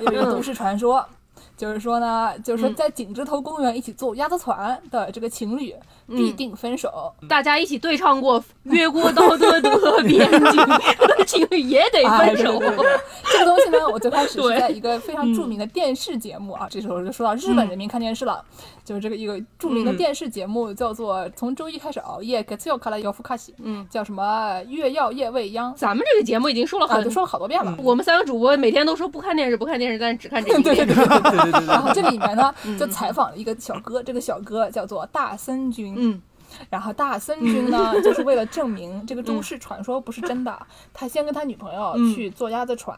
[0.00, 1.04] 有一个都市传说。
[1.54, 5.72] 就是说呢，就是说在景之头公园一起坐鸭子船的这个情侣
[6.08, 9.70] 必定分手，大家一起对唱过《越过道德的
[10.04, 10.40] 边境》，
[11.26, 12.58] 情侣也得哎，分手。
[12.58, 13.00] 对对对对，
[13.32, 18.44] 这个东西呢，我最开始是对在一个非常著名的电视节目啊，这时候就说到日本人民看电视了，
[18.84, 27.74] 就是这个一个著名的电视节目叫做从周一开始熬夜，给自由卡拉尤夫卡西，嗯，叫什么月曜夜未央咱们这个节目已经说了啊，很就说了好多遍了。
[27.78, 30.76] 我们三个主播每天都说不看电视，不看电视，但是只看这 一遍。
[30.76, 31.22] 对对对对对。
[31.22, 36.20] 对对对对 然后这里面呢，就采访了一个小哥，这个小哥叫做大森君，嗯，
[36.68, 42.96] 然后大森君呢，就是为了证明这个都市传说不是真的， 他先跟他女朋友去坐鸭子船，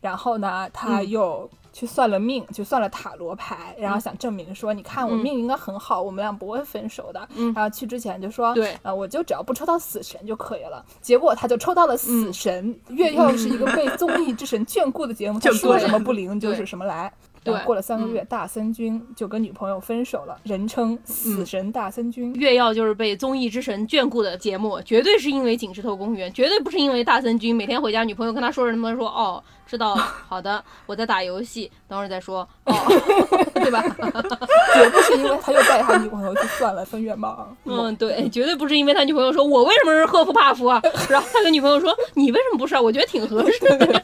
[0.00, 7.28] 然后呢，他又去算了命，去算了塔罗牌，然后想证明说，你看我命应该很好，我们俩不会分手的。
[7.36, 7.52] 嗯。
[7.54, 8.76] 然后去之前就说，对。
[8.82, 10.84] 啊，我就只要不抽到死神就可以了。
[11.00, 17.12] 结果他就抽到了死神，月曜是一个被综艺之神眷顾的节目， 他说什么不灵就是什么来。
[17.48, 22.32] 对然后过了三个月，大森君就跟女朋友分手了，人称死神大森君。
[22.34, 32.74] 月曜就是被综艺之神眷顾的节目，绝对是因为景石头公园，绝对不是因为大森君每天回家女朋友跟他说什么，说哦知道了， 好的，我在打游戏，等会儿再说，哦，
[33.60, 33.82] 对吧？
[34.74, 37.48] 绝不是因为他又带他女朋友去算了分月帽。
[37.64, 42.80] 嗯，对，绝对不是因为他女朋友说我为什么是赫夫帕夫啊， 然后他跟女朋友说你为什么不是啊？
[42.80, 44.02] 我觉得挺合适的。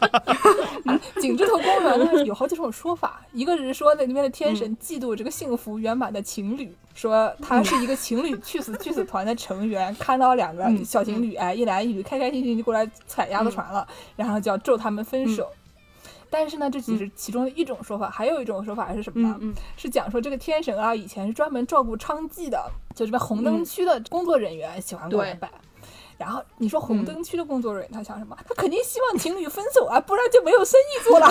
[1.20, 13.86] 景之头公园呢有好几种说法，一个是说那里面的天神嫉妒这个幸福圆满的情侣，说他是一个情侣去死去死团的成员，看到两个小情侣哎一男一女开开心心就过来踩鸭子船了，
[14.16, 15.48] 然后就要咒他们分手。
[16.36, 19.38] 但是呢，这只是其中的一种说法，还有一种说法是什么呢？
[19.76, 22.60] 是讲说这个天神啊，以前是专门照顾娼妓的，
[22.92, 25.48] 就这边红灯区的工作人员喜欢过来对拜。
[26.16, 28.36] 然后你说红灯区的工作人员他想什么？
[28.48, 31.28] 他肯定希望情侣分手啊，不然就没有生意做了。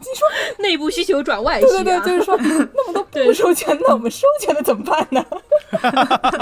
[0.00, 0.28] 你说
[0.58, 2.36] 内部需求转外需、啊，对对对，就是说
[2.74, 5.24] 那么多不收钱的，我们收钱的怎么办呢？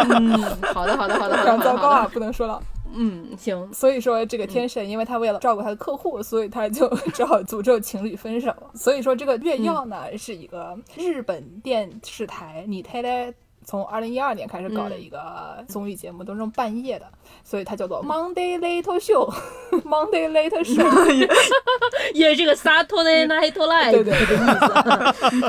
[0.08, 2.62] 嗯，好的好的好的，非常糟糕啊，不能说了。
[2.92, 8.54] 嗯，行，所以说，这个天神因为他为了照顾他的客户，所以他就 只好诅咒情侣分手。
[8.74, 13.32] 所以说，这个月曜呢、是一个日本电视台你太太
[13.64, 17.06] 从二零一二年开始搞的一个综艺节目，都是那种半夜的，
[17.44, 21.28] 所以它叫做 Monday Late Show，Monday Late Show。
[22.14, 24.12] 也这个 Saturday Night Live，对对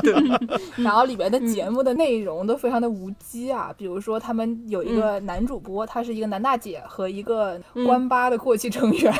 [0.02, 9.12] 对然后里面的节目的内容都非常的无稽啊，比如说他们有一个男主播，他是一个男大姐和一个关八的过气成员，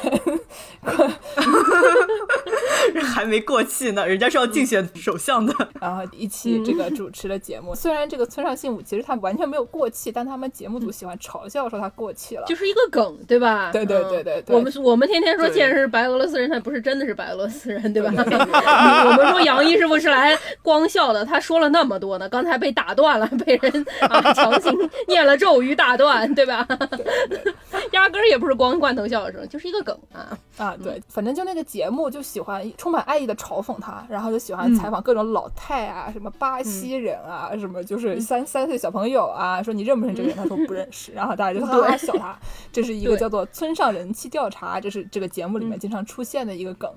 [3.03, 5.55] 还没过气呢，人家是要竞选首相的。
[5.81, 7.75] 然后一起这个主持的节目。
[7.75, 12.45] 虽然这个村上信五其实他完全没有过气，但他们节目组喜欢嘲笑说他过气了。
[12.47, 13.71] 就是一个梗，对吧？
[13.73, 18.11] 对对对对对嗯我们我们天天说对健身是白俄罗斯人，他不是真的是白俄罗斯人，对吧？
[19.07, 24.73] 我们说杨一师傅是来光笑的，他说了那么多呢，刚才被打断了，被人啊强行
[25.09, 26.67] 念了咒语打断，对吧？
[27.93, 30.37] 压根儿也不是光罐头笑声，就是一个梗啊。
[30.59, 40.37] 啊，对，反正就那个节目就喜欢充满爱意的嘲讽他，然后就喜欢采访各种老太啊，什么巴西人啊，什么就是三三岁小朋友啊，说你认不认识这个人？
[40.37, 42.39] 他说不认识，然后大家就哈哈笑他。
[42.71, 46.91] 这是一个叫做村上人气调查，这是这个节目里面经常出现的一个梗。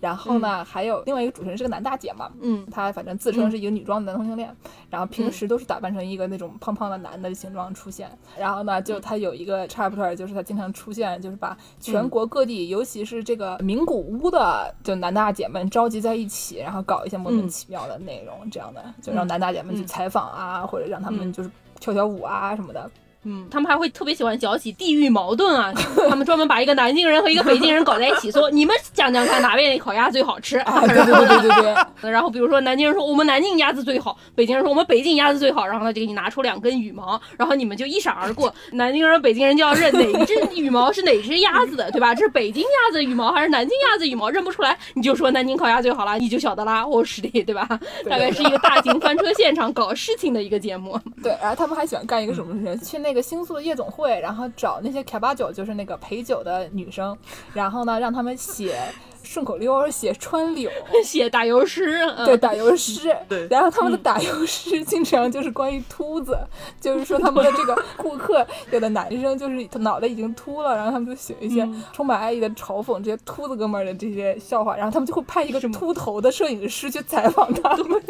[0.00, 2.66] 然后呢，还有另外一个主持人是个男大姐嘛，嗯。
[2.70, 4.54] 他反正自称是一个女装的男同性恋，
[4.88, 8.10] 然后平时都是打扮成一个那种胖胖的男的形状出现。
[8.38, 22.90] 然后呢，就他有一个 chapter，就是他经常出现，就是把全国各地，尤其是这个名古屋的就男大姐们召集在一起，然后搞一些莫名其妙的内容，这样的就让男大姐们去采访啊，或者让他们就是跳跳舞啊什么的。
[23.24, 25.72] 嗯，他们还会特别喜欢搅起地域矛盾啊！
[26.08, 30.56] 他们专门把一个南京人和一个北京人搞在一起，说你们讲讲看哪边的烤鸭最好吃。
[30.56, 32.10] 对对对对对。
[32.10, 38.52] 然后比如说南京人说我们南京鸭子最好，北京人说我们北京鸭子最好，然后他就给你拿出两根羽毛，然后你们就一闪而过。
[38.72, 42.14] 南京人、北京人就要认哪只羽毛是哪只鸭子的，对吧？
[42.14, 44.30] 这是北京鸭子羽毛还是南京鸭子羽毛？
[44.30, 47.68] 认不出来，你就说南京烤鸭最好了，你就晓得啦，我实力，对吧？
[48.08, 50.98] 大概是一个大型翻车现场搞事情的一个节目。
[51.22, 52.90] 对，然后他们还喜欢干一个什么事情？
[52.90, 57.18] 去那那个星宿的夜总会，然后找那些卡巴酒，就是那个陪酒的女生，
[57.52, 58.80] 然后呢，让他们写。
[59.22, 60.70] 顺口溜写川柳，
[61.04, 63.14] 写打油诗，对打油诗。
[63.28, 66.38] 对，然后他们的打油诗经常就是关于秃子，
[66.80, 78.02] 就是说他们的这个顾客有的男生就是他脑袋已经秃了，然后他们就写一些充满爱意的嘲讽这些秃子哥们儿的这些笑话，然后他们就会派一个秃头的摄影师去采访他们，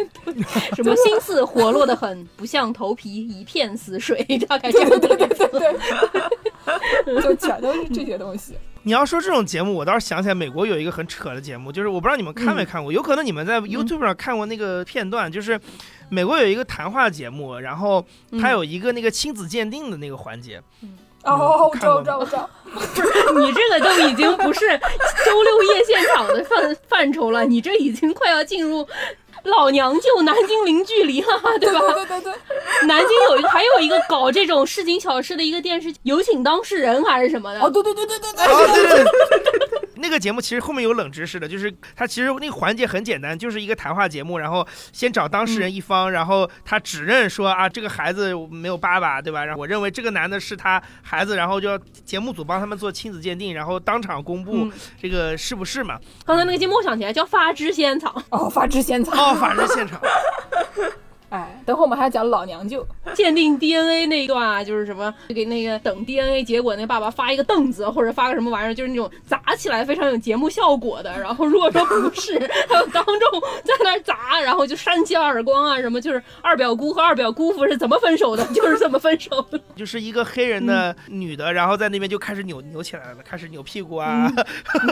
[0.74, 5.48] 什么心思活络的很，不像头皮一片死水，大概这样对对对
[7.04, 8.54] 对，就全都是这些东西。
[8.82, 15.60] 你要说这种节目，我倒是想起来美国有一个很扯的节目，就是我不知道你们看没看过，有可能你们在 YouTube 上看过那个片段，就是
[16.08, 18.04] 美国有一个谈话节目，然后
[18.40, 20.62] 它有一个那个亲子鉴定的那个环节。
[21.24, 22.50] 哦，我知道，我知道，我知道。
[22.72, 24.60] 不 是你这个都已经不是
[25.24, 28.86] 周六夜现场的范范畴了，你这已经快要进入。
[29.44, 31.80] 老娘舅，南京零距离，哈哈，对吧？
[31.80, 32.32] 对对对，
[32.86, 37.60] 南京有 还有一个搞这种市井小事的一个电视，有请当事人还是什么的？
[37.60, 39.79] 哦，对对对对对对。
[40.00, 49.44] 那个节目其实后面有冷知识的，就是他其实那个环节很简单，就是一个谈话节目，然后先找当事人一方，然后他指认说啊，这个孩子没有爸爸，对吧？
[49.44, 54.70] 然后我认为这个男的是他孩子，然后就要节目组帮他们做亲子鉴定，然后当场公布
[55.00, 55.98] 这个是不是嘛？
[56.24, 59.34] 刚才那个节目我想起来叫发枝仙草哦，发枝仙草。
[59.34, 60.00] 法制现场。
[61.30, 71.18] 哎，等会我们还要讲老娘舅鉴定 DNA 那一段啊，就是什么给那个等 DNA 结果，那爸爸发一个凳子或者发个什么玩意儿，就是那种砸起来非常有节目效果的。
[71.20, 72.36] 然后如果说不是，
[72.68, 79.60] 还有当众在那砸，然后就扇起耳光啊什么，就是二表姑和二表姑父是怎么分手的，就是怎么分手的。
[79.76, 84.28] 就是一个黑人的女的，然后在那边就开始扭扭起来了，开始扭屁股啊，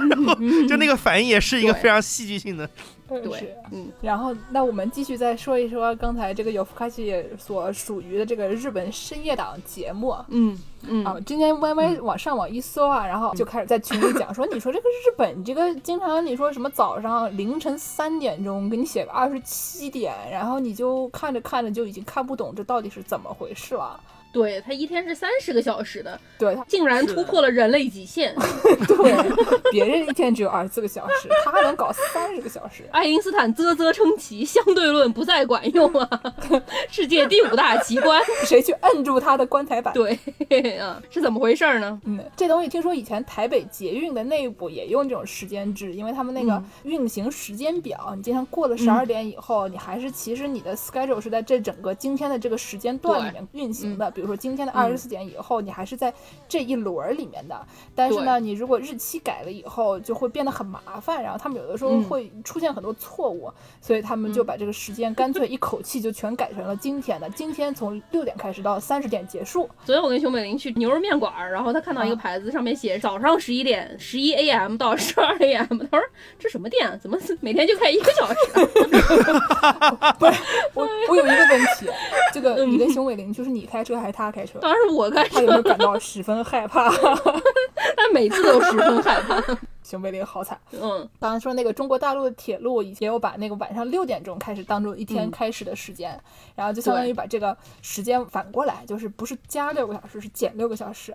[0.09, 0.35] 然后
[0.69, 2.69] 就那个反应也是一个非常戏剧性的。
[3.09, 11.05] 对，嗯，然后那我们继续再说一说刚才这个有福卡西所属于的这个日本深夜档节目，嗯嗯。
[11.05, 23.99] 啊，今天 Y Y 往上网一搜啊，然后就开始在群里讲说，你说这个日本这个经常你说什么早上凌晨三点钟给你写个二十七点，然后你就看着看着就已经看不懂这到底是怎么回事了。
[24.31, 28.35] 对他一天是三十个小时的，对他竟然突破了人类极限。
[28.87, 32.85] 对，别人一天只有二十四个小时，他还能搞三十个小时。
[32.91, 36.35] 爱因斯坦啧啧称奇，相对论不再管用啊！
[36.91, 39.95] 世界第五大奇观， 谁去摁住他的棺材板？
[39.95, 41.99] 对，啊，是怎么回事呢？
[42.05, 54.13] 嗯，这东西听说以前台北捷运的内部也用这种时间制，因为他们那个运行时间表，你经常过了十二点以后，你还是其实你的 schedule 是在这整个今天的这个时间段里面运行的。
[54.19, 56.13] 比如说今天的二十四点以后，你还是在
[56.49, 57.57] 这一轮里面的。
[57.95, 61.23] 但是呢，你如果日期改了以后，就会变得很麻烦。
[61.23, 63.49] 然后他们有的时候会出现很多错误，
[63.81, 67.31] 所以他们就把这个时间干脆一口气就全改成了今天的。
[67.31, 69.71] 今天从六点开始到三十点结束。
[69.85, 74.77] 昨天我跟熊美玲去牛肉面馆，然后他看到一个牌子，上面写早上十一点十一 A.M.
[74.77, 75.79] 到十二 A.M.
[75.85, 76.01] 他说
[76.41, 76.89] 这什么店？
[76.89, 78.35] 啊怎么每天就开一个小时？
[80.19, 80.33] 不是
[80.75, 81.87] 我，我有一个问题，
[82.33, 84.59] 这个你跟熊伟玲就是你开车还是他开车？
[84.59, 86.91] 当然是我开车，他有没有感到十分害怕？
[87.97, 89.43] 他每次都十分害怕。
[89.85, 90.59] 熊贝林好惨。
[90.73, 96.21] 嗯，刚才说那个中国大陆的铁路也有把那个晚上六点钟开始当做一天开始的时间，
[96.55, 101.15] 然后就相当于把这个时间反过来，就是不是加六个小时，是减六个小时。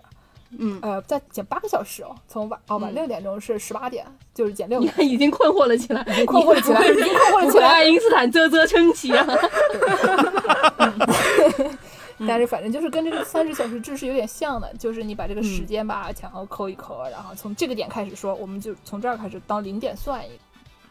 [0.56, 4.78] 嗯，呃，再减八个小时哦，从晚哦晚六点钟是十八点，就是减六。
[4.78, 7.68] 你看，已经困惑了起来，已经困惑了起来，已经困惑了起来。
[7.68, 9.26] 爱因斯坦啧啧称奇啊。
[12.20, 20.30] 但是反正就是跟这个三十小时制是有点像的，就是你把这个时间吧前后扣一扣，然后从这个点开始说，我们就从这儿开始当零点算一。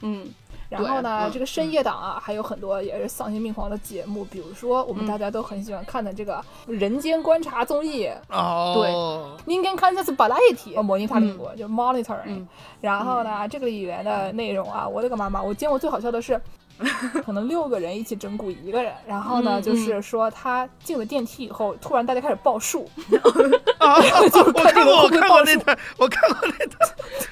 [0.05, 0.27] 嗯，
[0.67, 8.09] 然后呢，这个深夜档啊，还有很多也是丧心病狂的节目，比如说我们大家都很喜欢看的这个《人间观察》综艺。
[8.27, 8.73] 哦。
[8.75, 9.45] 对。
[9.45, 12.45] 您看这是巴拉一体，模拟塔里就 monitoring。
[12.81, 15.41] 然后呢，这个里面的内容啊，我的个妈妈！
[15.41, 16.39] 我见过最好笑的是。
[17.25, 22.89] 可能六个人一起整蛊一个人，然后呢，嗯就是说他进了电梯以后，突然大家开始报数，
[23.77, 26.89] 啊， 就我看过，我看过，那段，我看过那段，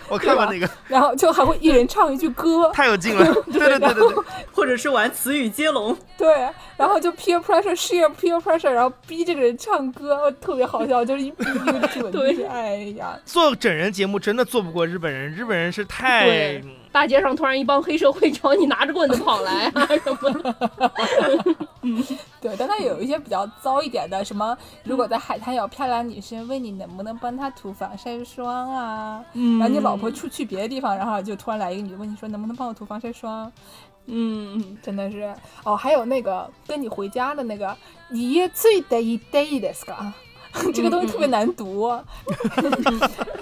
[0.09, 3.25] 我看过那个，然后就还会一人唱一句歌， 太有劲了。
[3.51, 4.23] 对对对对对，
[4.53, 20.55] 或者是玩词语接龙，对，然后就 peer pressure share peer pressure，然后逼这个人唱歌，特别好笑，就是一逼一个准，对就是哎呀，做整人节目真的做不过日本人，日本人是太对大街上突然一帮黑社会朝你拿着棍子跑来啊 什么的，
[21.83, 22.03] 嗯
[22.41, 29.57] 对，但他有一些比较糟一点的，什么如果在海滩有漂亮女生问你能不能帮她涂防晒霜啊，嗯。
[29.59, 33.51] 然后你老婆出去别的地方，然后就突然来一个女的问你说能不能帮我涂防晒霜，
[34.07, 35.33] 嗯，真的是。
[35.63, 37.75] 哦，还有那个跟你回家的那个，
[38.09, 40.13] 你也最得一 day 的是吧？
[40.73, 41.89] 这个东西特别难读，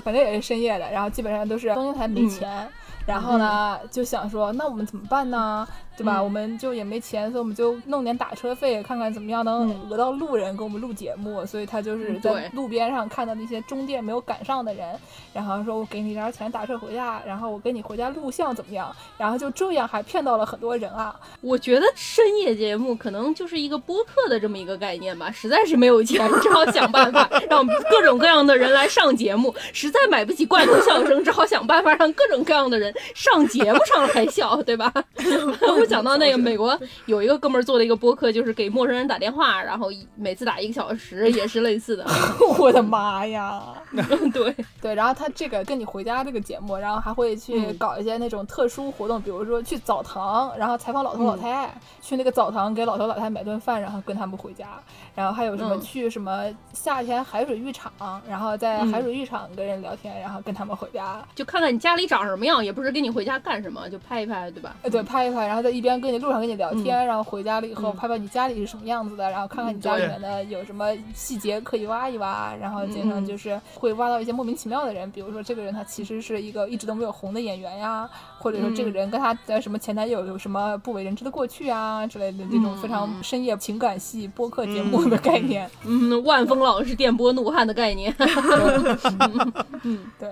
[0.03, 2.69] 反正也是深夜的，然后基本上都是东京台没钱，
[3.09, 5.67] 然后呢就想说那我们怎么办呢？
[5.99, 6.17] 对吧？
[6.19, 11.45] 嗯我们就也没钱，所以我们就弄点打车费，看看怎么样能嗯讹到路人给我们录节目。
[11.45, 14.97] 所以他就是在路边上看到那些中介没有赶上的人，
[15.33, 18.95] 然后说我给你点钱打车回家，然后我跟你回家录像怎么样？
[19.17, 21.13] 然后就这样还骗到了很多人啊！
[21.41, 34.91] 我觉得深夜节目可能就是一个播客的这么一个概念吧，实在是没有钱，只好想办法 让各种各样的人来上节目，实在买不起罐头笑声，只好想办法让各种各样的人上节目上来笑，对吧？
[35.89, 42.05] 我想到那个美国有一个哥们儿做的一个播客，就是给陌生人打电话，然后一每次打一个小时，也是类似的。
[42.59, 43.63] 我的妈呀！
[44.33, 54.67] 对，对，然后他这个跟你回家这个节目，然后还会去嗯搞一些那种特殊活动，比如说去澡堂，然后采访老头老嗯太太，去那个澡堂给老头老太太买顿饭，然后跟他们回家。
[55.15, 57.91] 然后还有什么嗯去什么夏天海水浴场，
[58.29, 61.21] 然后在海嗯水浴场跟人聊天，然后跟他们回家。
[61.35, 64.75] 就看看你家里长什么样，也不是跟你回家干什么，就拍一拍，对吧？
[64.81, 67.95] 呃，对，拍一拍，然后再一边跟你路上跟你聊天，然后回家了以后嗯。
[67.95, 85.69] 拍拍你家里是什么样子的，然后看看你家里面的有什么细节可以挖一挖，然后经常嗯就是会挖到一些莫名其妙的人，比如说这个人他其实是一个一直都没有红的演员呀，或者说这个嗯人跟他的什么前男友有什么不为人知的过去啊之类的这种非常嗯深夜情感系播客节目的概念。
[85.85, 88.15] 嗯，万峰老师电波怒汉的概念。
[89.83, 90.29] 嗯，对。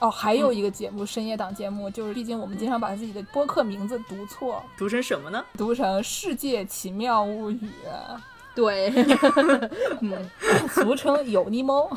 [0.00, 5.44] 哦，还有一个节目，深夜档节目，就是毕竟我们经常把自己的播客名字读错，读成什么呢？
[5.56, 7.58] 读成《世界奇妙物语》。
[8.54, 8.92] 对，
[10.02, 10.30] 嗯
[10.68, 11.88] 俗称有尼猫。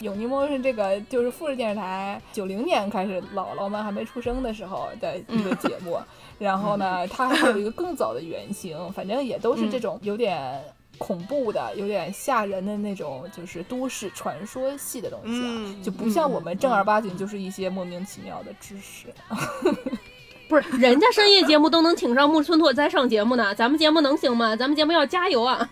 [0.00, 5.98] 有尼猫是这个，就是富士电视台九零年开始姥姥们还没出生的时候的一个节目。
[6.38, 10.62] 然后呢，它还有一个更早的原型，反正也都是这种有点。
[10.98, 19.06] 恐怖的、有点吓人的那种，就是都市传说系的东西啊，嗯就不像我们正儿八经就是一些莫名其妙的知识。
[20.48, 24.54] 不是人家深夜节目都能请上木村拓哉上节目呢， 咱们节目能行吗？
[24.54, 25.66] 咱们节目要加油啊！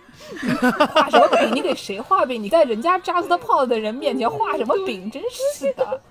[0.91, 1.51] 画什么饼？
[1.53, 2.41] 你给谁画饼？
[2.41, 5.09] 你在人家扎斯的炮的人面前画什么饼？
[5.11, 6.01] 真是的。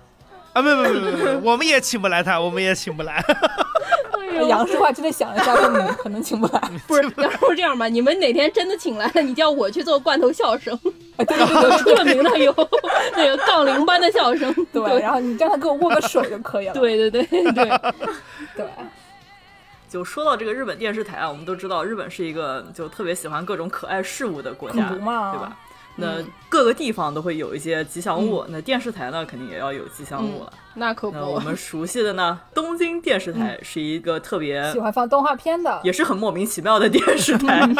[0.53, 3.23] 啊，不不不不不，我们也请不来他，我们也请不来。
[4.47, 6.59] 杨世话真的想了一下，说嗯，可能请不来。
[6.87, 10.73] 不是，要不这样吧，你们哪天真的请来了，你叫我去做罐头笑声，
[11.17, 12.69] 啊，对对对有 特名的有
[13.15, 14.51] 那个杠铃般的笑声。
[14.73, 16.73] 对对，然后你叫他给我握个手就可以了。
[16.73, 17.65] 对对对对，
[18.55, 18.65] 对，
[19.87, 25.55] 就说到这个日本电视台啊，我们都知道日本是一个就特别喜欢各种可爱事物的国家，对吧？
[25.95, 26.17] 那
[26.49, 30.53] 各个地方都会有一些吉祥物，那电视台呢肯定也要有吉祥物了。
[30.75, 31.17] 那可不。
[31.17, 37.67] 我，们熟悉的呢，东京电视台是一个特别喜欢放动画片的，也是很莫名其妙的电视台。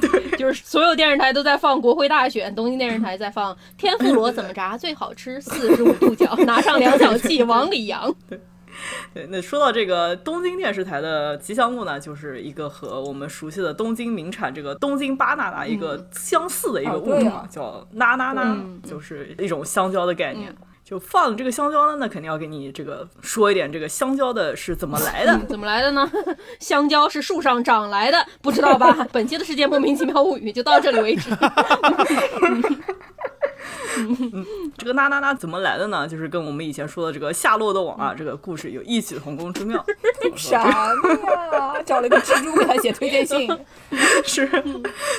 [0.00, 0.22] 对。
[0.38, 4.76] 就是所有电视台都在放国会大选，东京电视台在放天妇罗怎么炸？
[4.76, 8.12] 最好吃，四十五度角，拿上量角器往里扬。
[8.28, 8.40] 对，
[9.28, 20.54] 那说到这个东京电视台的吉祥物呢，就是一个和我们熟悉的东京名产这个东京巴纳纳一个相似的一个哦物种，叫娜娜娜，嗯就是一种香蕉的概念。
[20.84, 25.38] 就放了这个香蕉呢，那肯定要给你这个说一点这个香蕉的是怎么来的。
[25.48, 26.10] 怎么来的呢？
[26.60, 28.92] 香蕉是树上长来的，不知道吧？
[29.10, 31.30] 本期的世界莫名其妙物语就到这里为止。
[34.78, 36.06] 这个那那那怎么来的呢？
[36.08, 39.84] 就是跟我们以前说的这个夏洛的网啊，这个故事有异曲同工之妙。
[40.36, 40.64] 什么
[41.52, 41.82] 呀？
[41.84, 43.50] 找了一个蜘蛛给他写推荐信，
[44.24, 44.48] 是，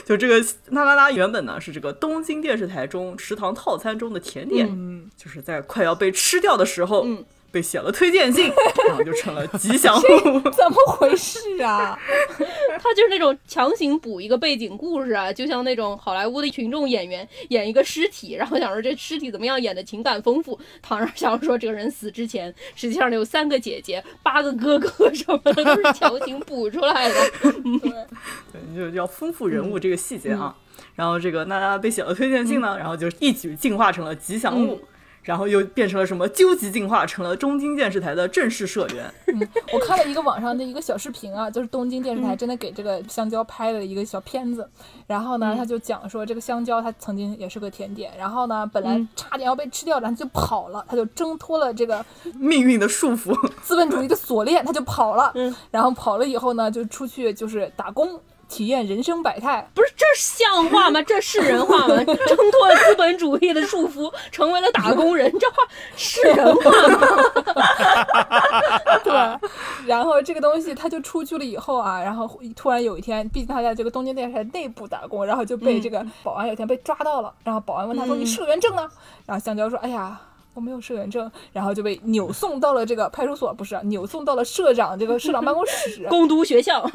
[0.05, 8.51] 就这个那那那原本呢是这个东京电视台中食堂套餐中的甜点，嗯就是在快要被吃掉的时候，嗯被写了推荐信，
[8.89, 10.39] 然后就成了吉祥物。
[10.49, 11.97] 怎么回事啊？
[12.81, 27.15] 他就是那种强行补一个背景故事啊，就像那种好莱坞的群众演员演一个尸体，然后想说这尸体怎么样演的情感丰富，躺上想说这个人死之前实际上有三个姐姐、八个哥哥什么的，都是强行补出来的。
[28.51, 30.55] 对，就要丰富人物这个细节啊。
[30.95, 34.81] 然后这个娜娜被写了推荐信呢，然后就一举进化成了吉祥物。
[35.23, 36.27] 然后又变成了什么？
[36.29, 39.13] 究极进化成了东京电视台的正式社员。
[39.27, 44.69] 嗯，我看了一个网上的一个小视频啊，就是东京电视台真的给这个香蕉拍了一个小片子。
[45.07, 52.05] 然后呢，他就讲说这个香蕉它曾经也是个甜点，然后呢本来差点要被吃掉，然后就跑了，他就挣脱了这个
[52.37, 55.31] 命运的束缚，资本主义的锁链，他就跑了。
[55.35, 58.19] 嗯，然后跑了以后呢，就出去就是打工。
[58.53, 61.01] 体验人生百态，不是这像话吗？
[61.01, 61.95] 这是人话吗？
[62.05, 62.15] 挣
[62.51, 65.55] 脱了资本主义的束缚，成为了打工人，这话
[65.95, 66.99] 是人话吗？
[69.03, 69.49] 对。
[69.87, 77.33] 然后这个东西他就出去了以后啊，然后突然有一天，毕竟他在这个东京电视台内部打工，然后就被这个保安有一天被抓到了。
[77.43, 78.87] 然后保安问他说：“你社员证呢？”
[79.25, 80.21] 然后香蕉说：“哎呀。”
[80.53, 86.83] 我没有社员证，然后就被扭送到了这个派出所，不是扭送到了社长这个社长办公室， 攻读学校。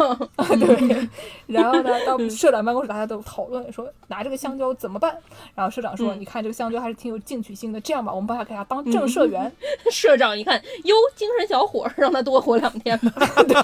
[0.58, 1.08] 对，
[1.46, 5.16] 然后呢，到社长办公室，大家都讨论说拿这个香蕉怎么办？
[5.54, 9.50] 然后社长说：“你看这个香蕉还是挺有进取心的，这样吧，我们把他给他当正社员。”
[9.90, 13.12] 社长一看，哟，精神小伙，让他多活两天吧。
[13.42, 13.56] 对，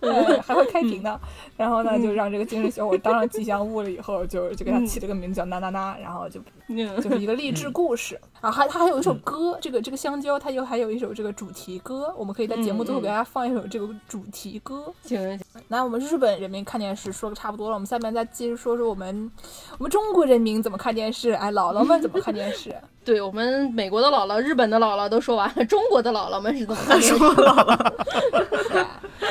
[0.42, 1.18] 还会开屏呢。
[1.56, 3.90] 然后呢，就让这个精神小伙当上吉祥物了。
[3.90, 6.40] 以后就就给他起了个名字叫娜娜娜，然后就
[7.00, 8.20] 就是一个励志故事。
[8.40, 12.12] 然后还他还有一首歌，这个这个香蕉，它又还有一首这个主题歌。
[12.16, 14.92] 我们可以在节目最后给大家放一首这个主题歌。
[15.02, 19.30] 行行行，那我们日本人民看电视说的差不多了，我们下面再接着说说我们
[19.78, 21.30] 我们中国人民怎么看电视。
[21.30, 22.74] 哎，姥姥们怎么看电视？
[23.04, 27.18] 对我们美国的姥姥、日本的姥姥都说完了，中国的姥姥们是怎么看电视？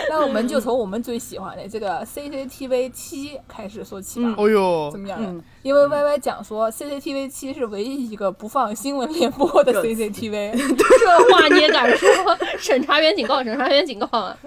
[0.09, 4.35] 那我们就从我们最喜欢的这个 CCTV 七开始说起吧。
[4.37, 5.41] 哦呦，怎么样？
[5.63, 12.09] 因为 Y Y 讲说 CCTV 七是唯一一个不放新闻联播的 CCTV， 这话你也敢说？
[12.59, 14.37] 审查员警告，审查员警告啊！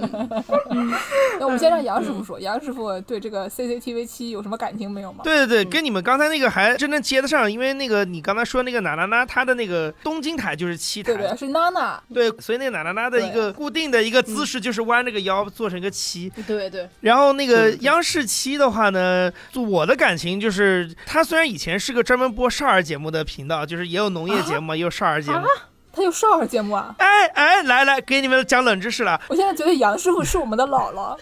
[1.41, 5.21] 那我们先让杨师傅说，杨师傅对这个 CCTV 七有什么感情没有吗？
[5.25, 16.87] 对对对，跟你们刚才那个还真能接得上，因为那个你刚才说那个娜娜娜，她的那个东京台就是七台，对对，是娜娜，对，所以那个娜娜娜的一个固定的一个姿势就是弯着个腰做成一个七，对对。
[17.01, 25.47] 然后那个央视七的话呢，我的感情就是，它虽然以前是个专门播少儿节目的频道，就是也有农业节目，也有少儿节目。
[25.93, 26.95] 他有少儿节目啊？
[26.99, 29.19] 哎哎，来来，给你们讲冷知识了。
[29.29, 31.17] 我现在觉得杨师傅是我们的姥姥。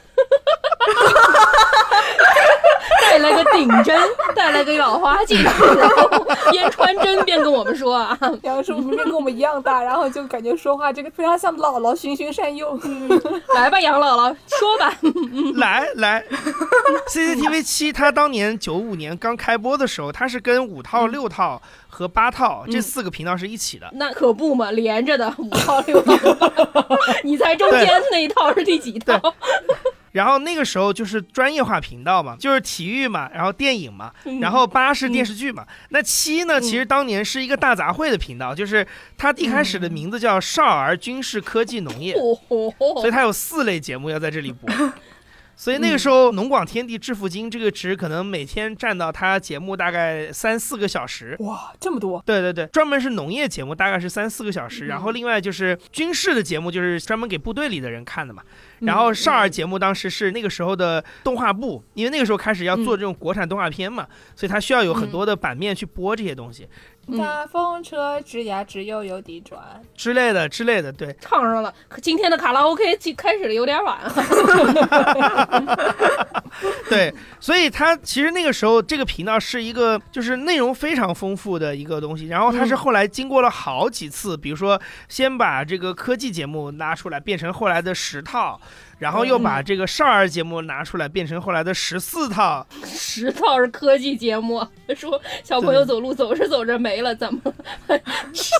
[3.11, 3.97] 带来个顶针，
[4.35, 6.09] 带来个老花镜，然后
[6.51, 8.19] 边穿针边跟我们说啊。
[8.43, 12.79] 杨师傅明明跟我们一样大，然后就感觉说话这个非常像姥姥，循循善诱。
[13.55, 14.93] 来吧，杨姥姥，说吧。
[15.57, 16.25] 来来
[17.09, 21.63] ，CCTV 七，它当年九五年刚开播的时候，它是跟五套、六套。
[21.97, 26.13] 和八套这四个频道是一起的，那可不嘛，连着的五套六套，
[27.23, 29.33] 你猜中间那一套是第几套？
[30.15, 35.67] 然后那个时候就是专业化频道嘛，就是体育嘛，然后电影嘛，然后八是电视剧嘛。
[35.91, 38.87] 那七呢，其实当年是一个大杂烩的频道，就是
[39.19, 44.71] 它一开始的名字叫少儿军事科技农业，所以它有四类节目要在这里播。
[45.57, 51.37] 所以那个时候，农广天地致富经这个值可能每天占到他节目大概三四个小时。
[51.41, 52.23] 哇，这么多！
[52.27, 58.43] 对对对，专门是农业节目大概是三四个小时，然后另外就是军事的节目，就是专门给部队里的人看的嘛。
[58.81, 66.69] 然后少儿节目当时是那个时候的动画部，因为那个时候开始要做这种国产动画片嘛，所以他需要有很多的版面去播这些东西。
[67.19, 69.61] 大风车吱呀吱悠悠地转
[69.95, 71.73] 之类的之类的，对，唱上了。
[72.01, 73.99] 今天的卡拉 OK 开始的有点晚。
[76.89, 82.29] 对，所以它其实那个时候这个频道是一个就是内容非常丰富的一个东西。
[82.29, 88.61] 然后它是后来经过了好几次，比如说先把这个科技节目拉出来，变成后来的十套。
[89.05, 92.67] 然后又把这个少儿节目拿出来，变成后来的十四套。
[92.87, 97.39] 十套是科技节目， 说小朋友走路走着走着没了，怎么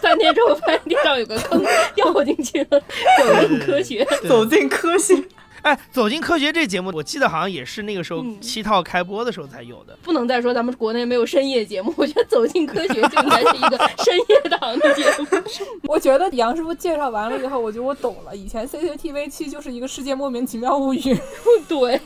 [0.03, 1.65] 三天之后发现地上有个坑，
[1.95, 2.79] 掉进去了。
[3.19, 5.15] 走进科学，走进科学。
[5.63, 9.97] 哎，走进科学这节目，我记得好像也是那个时候七套开播的时候才有的。
[10.03, 15.27] 不能再说咱们国内没有深夜节目，我觉得走进科学就应该是一个深夜档的节目。
[15.89, 18.35] 我觉得杨师傅介绍完了以后，我觉得我懂了。
[18.35, 21.01] 以前 CCTV 七就是一个世界莫名其妙物语。
[21.69, 22.01] 对，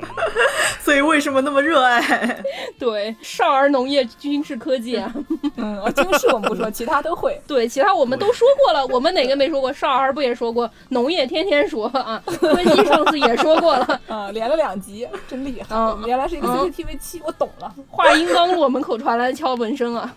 [0.80, 2.42] 所以为什么那么热爱？
[2.78, 5.12] 对，少儿农业军事科技啊。
[5.56, 7.40] 嗯，哦京市我们不说，其他都会。
[7.46, 9.72] 对，其他我们都说过了，我们哪个没说过？
[9.72, 10.70] 少儿不也说过？
[10.90, 14.00] 农业天天说啊，分析上次也说过了。
[14.08, 15.76] 啊，连了两集，真厉害！
[15.76, 17.72] 嗯原来是一个嗯 CCTV 七，我懂了。
[17.90, 20.12] 话音刚落，门口传来敲门声啊！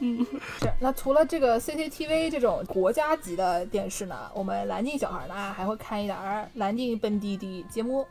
[0.60, 8.06] 是，那除了这个 CCTV 这种国家级的电视呢，我们南京小孩呢还会看一点儿南京本地的节目。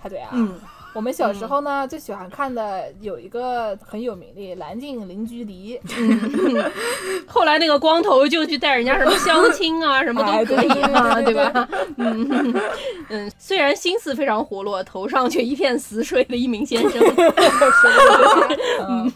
[0.00, 0.58] 还对啊，嗯，
[0.94, 5.78] 我们小时候呢、最喜欢看的有一个很有名的《蓝镜邻居离》，
[7.28, 11.32] 后来那个光头就去带人家什么相亲啊，什么都可以啊，哎对。
[11.32, 11.68] 对对对吧？
[11.98, 12.54] 嗯。
[13.10, 17.00] 嗯，虽然心思非常活络，头上却一片死水的一名先生。
[18.88, 19.12] 嗯。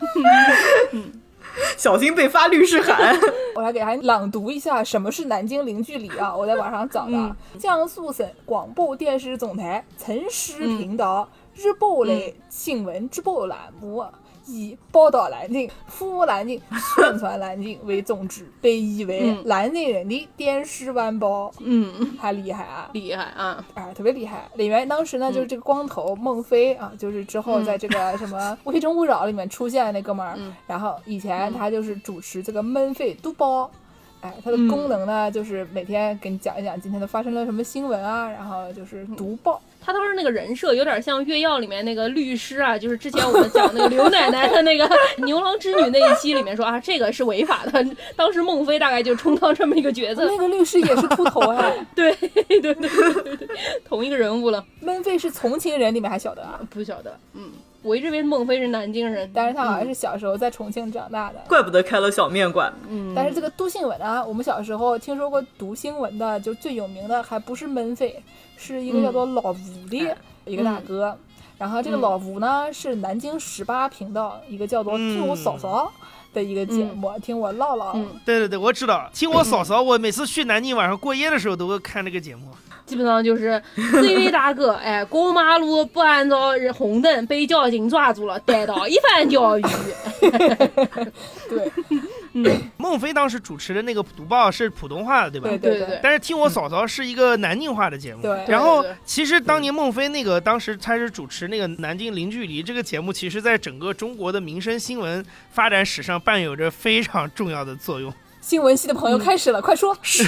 [0.92, 1.12] 嗯，
[1.76, 3.18] 小心被发律师函。
[3.56, 6.34] 我来给大家朗读一下什么是南京零距离啊！
[6.36, 14.04] 我在网上找的，嗯江苏省广播电视总台城市频道日报类新闻直播栏目。
[14.46, 16.60] 以报道南京、服务南京、
[16.94, 22.88] 宣传南京为宗旨，被誉为嗯南京人的电视晚报，嗯，还厉害啊！
[22.92, 23.64] 厉害啊！
[23.74, 24.48] 哎，特别厉害。
[24.54, 30.34] 里面当时呢，就是这个光头孟非啊，就是之后在这个什么《非诚勿扰》里面出现的那哥们儿。
[30.38, 33.70] 嗯然后以前他就是主持这个闷费读报，
[34.20, 39.60] 哎，它的嗯功能呢，就是每天给你讲一讲今天都发生了什么新闻啊，然后就是读报。
[39.86, 44.84] 他当时那个人设有点像《月曜》里面那个律师啊，就是之前我们讲那个刘奶奶的那个
[45.24, 47.86] 《牛郎织女》那一期里面说啊，这个是违法的。
[48.16, 53.48] 当时孟非大概就充当这么一个角色， 那个律师也是秃头啊，对对对对对对，
[53.84, 54.64] 同一个人物了。
[54.80, 56.58] 孟非是从情人，里面还晓得啊？
[56.68, 57.52] 不晓得，嗯，
[57.86, 61.40] 我一直以为孟非是南京人，但是他好像是小时候在重庆长大的。
[61.48, 62.72] 怪不得开了小面馆。
[62.88, 68.20] 嗯，但是这个杜兴文啊，我们小时候听说过读新闻的，就最有名的还不是孟非，
[68.56, 71.16] 是一个叫做老吴的一个大哥。
[71.58, 75.90] 然后这个老吴呢是南京十八频道一个叫做“听我嫂嫂”
[76.34, 77.92] 的一个节目，听我唠唠。
[77.94, 79.08] 嗯对对对，我知道。
[79.14, 82.48] 听我嫂嫂，我每次去南京晚上过夜的时候都会看这个节目。
[82.86, 89.62] 基本上就是这位大哥， 哎，过马路不按照红灯被交警抓住了， 得到一番教育。
[90.22, 91.72] 对。
[92.32, 92.46] 嗯。
[92.78, 95.48] 孟非当时主持的那个读报是普通话的，对吧？
[95.48, 95.86] 对对对。
[95.86, 96.00] 对。
[96.02, 108.12] 但是听我嫂嫂是一个南京话的节目，对然后其实当年孟非那个当时他是主持那个《南京零距离》这个节目，其实在整个中国的民生新闻发展史上扮有着非常重要的作用。
[108.46, 110.22] 新闻系的朋友开始了，快说 是。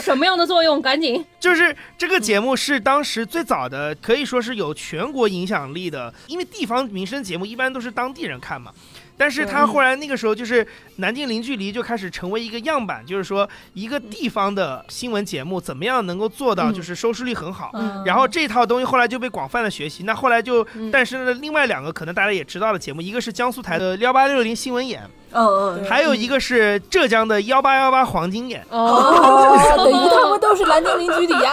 [0.00, 0.78] 什么样的作用？
[0.80, 8.70] 赶紧，就是这个节目是当时最早的，可以说是有全国影响力的，因为地方民生节目一般都是当地人看嘛。
[9.16, 10.64] 但是他后来那个时候就是
[10.96, 17.72] 南京零距离就开始成为一个样板，就是说一个地方的新闻节目怎么样能够做到就是收视率很好。
[17.74, 25.02] 嗯然后这套东西后来就被广泛的学习，那后来就嗯诞生了另外两个可能大家也知道的节目，一个是江苏台的幺八六零新闻眼，
[25.34, 28.64] 嗯嗯，还有一个是浙江的幺八幺八黄金眼。
[28.70, 31.50] 哦，哦，等于他们都是南京零居的呀。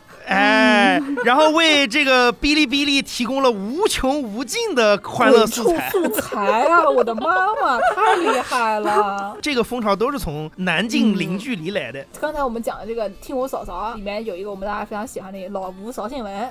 [0.26, 5.90] 哎，然后为这个哔哩哔哩提供了无穷无尽的欢乐素材。
[5.90, 6.88] 素材啊！
[6.88, 9.36] 我的妈妈，太厉害了！
[9.42, 12.02] 这个风潮都是从南京零距离来的。
[12.18, 16.48] 刚才我们讲的这个“听我嫂嫂”里面有一个我们大家非常喜欢的老吴扫新闻。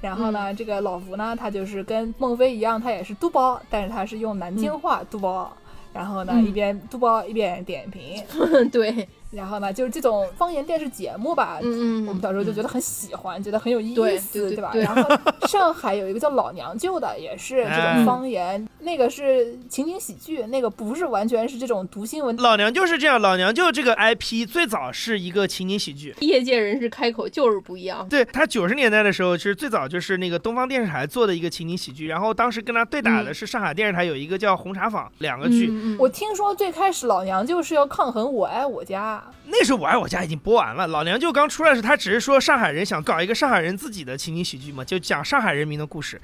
[0.00, 5.52] 然后呢，这个老吴呢，他就是跟孟非一样，他也是读报，但是他是用南京话读报。
[5.92, 8.22] 然后呢，嗯一边读报一边点评。
[8.70, 14.70] 对，然后呢，就是这种方言电视节目吧，嗯嗯我们小时候就觉得很喜欢，觉得很有意思，吧？
[14.72, 22.36] 对对对然后上海有一个叫老娘舅的，也是这哎种方言，那个是情景喜剧，那个不是完全是这种读新闻。
[22.38, 26.14] 老娘舅是这样，老娘舅这个 IP 最早是一个情景喜剧。
[26.20, 28.08] 业界人士开口就是不一样。
[28.08, 46.20] 对他九十年代的时候，其实最早就是那个东方电视台做的一个情景喜剧，然后当时跟他对打的是上海电视台有一个叫《红茶坊》两个剧，我听说最开始老娘舅是要抗衡《我爱我家那时候《我爱我家》已经播完了，老娘舅刚出来时，他只是说上海人想搞一个上海人自己的情景喜剧嘛，就讲上海人民的故事。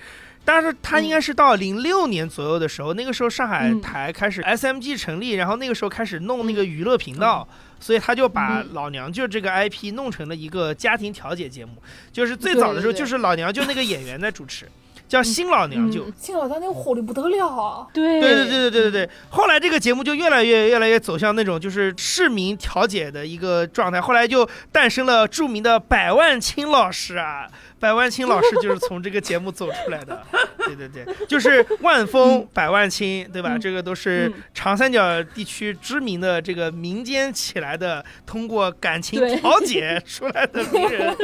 [0.47, 3.81] 但是他应该是到零六年左右的时候，那个时候上海嗯。
[3.81, 7.49] 台开始 SMG 成立，然后那个时候开始弄那个娱乐频道，
[7.81, 11.83] 所以他就把嗯老娘舅这个 IP 弄成了一个家庭调解节目。
[12.13, 14.69] 就是最早的时候，就是老娘舅那个演员在主持，
[15.09, 16.05] 叫新老娘舅。
[16.07, 17.87] 嗯》，新老娘那个火的不得了啊！
[17.93, 27.47] 对对对对对对对对，后来这个节目就越来越越来越走向那种就是市民调解的一个状态，后来就诞生了著名的百万青老师啊，
[27.81, 30.23] 百万青老师就是从这个节目走出来的，
[30.65, 33.51] 对对对，就是万峰百万青，对吧？
[33.55, 41.15] 嗯这个都是嗯长三角地区知名的这个民间起来的，通过感情调解出来的名人，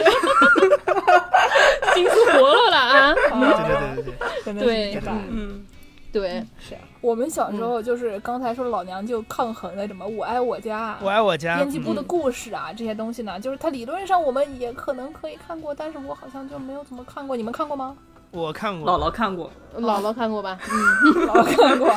[1.95, 3.15] 心思活络了啊！
[3.15, 4.65] 对对对对对。
[4.65, 5.01] 对。
[5.07, 5.67] 嗯嗯，
[6.13, 17.37] 对，是我们小时候就是刚才说老娘就抗衡的什么我爱我家，我爱我家，编辑部的嗯故事啊，这些东西呢，就是它理论上我们也可能可以看过，但是我好像就没有怎么看过。
[17.37, 17.97] 你们看过吗？
[18.33, 20.59] 我看过，姥姥看过，姥姥看过吧？
[20.71, 21.89] 嗯，姥姥看过。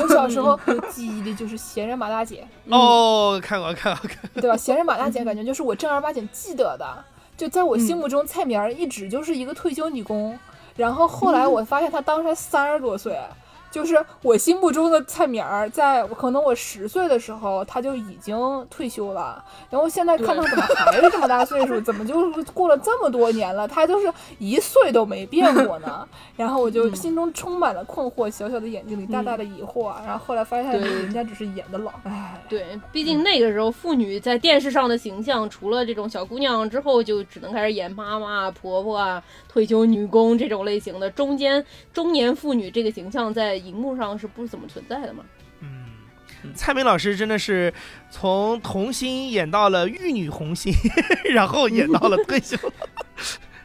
[0.00, 4.56] 我小时候有记忆的就是闲人马大姐，哦，看过看过看过， 对吧？
[4.56, 6.86] 闲人马大姐感觉就是我正儿八经记得的，
[7.36, 10.38] 就在我心目中，蔡明儿一直就是一个退休女工。
[10.76, 13.18] 然后后来我发现她当时才三十多岁，
[13.72, 18.36] 就是我心目中的蔡明儿，在可能我十岁的时候，她就已经
[18.70, 19.42] 退休了。
[19.70, 26.06] 然后现在看她怎么还是这么大岁数，怎么就是过了这么多年了，她就是一岁都没变过呢？
[26.36, 29.94] 然后我就心中充满了困惑，小小的眼睛里大大的疑惑。
[30.04, 32.38] 然后后来发现对人家只是演的老，唉。
[32.48, 41.10] 对，毕竟那个时候妇女在电视上的形象，除了这种小姑娘之后，就只能开始演妈妈、婆婆啊、退休女工这种类型的。
[41.10, 41.64] 中间
[41.94, 45.24] 中年妇女这个形象在荧幕上是不怎么存在的嘛？
[45.60, 45.86] 嗯。
[46.54, 47.72] 蔡明老师真的是
[48.10, 50.74] 从童星演到了玉女红星，
[51.32, 52.56] 然后演到了退休。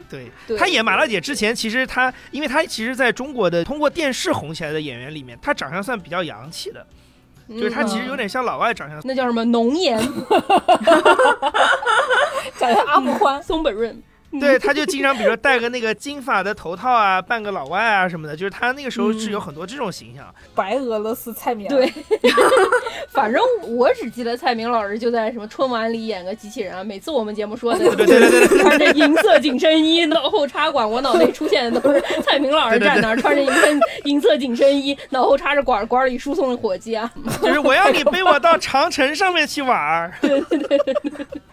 [0.10, 6.88] 对对他演马大姐之前，其实他，因为他其实在中国的通过电视红起来的演员里面，他长相算比较洋气的，
[7.50, 9.02] 就是他其实有点像老外长相。
[9.04, 10.00] 那叫什么浓颜
[12.58, 14.02] 长得阿不宽，松本润。
[14.40, 20.26] 对，他就经常比如说戴个那个金发的头套啊，扮个老外啊什么的，就是他那个时候是有很多这种形象。
[20.54, 21.68] 白俄罗斯蔡明。
[21.70, 21.92] 对，
[23.10, 33.68] 反正我只记得蔡明老师就在什么春晚里演个机器人啊，每次我们节目说的，对对对对穿着银色紧身衣，脑后插管，我脑内出现的都是蔡明老师站那儿穿着银色
[34.04, 37.12] 银色紧身衣，脑后插着管，管里输送着火机啊。
[37.42, 40.14] 就是我要你背我到长城上面去玩儿。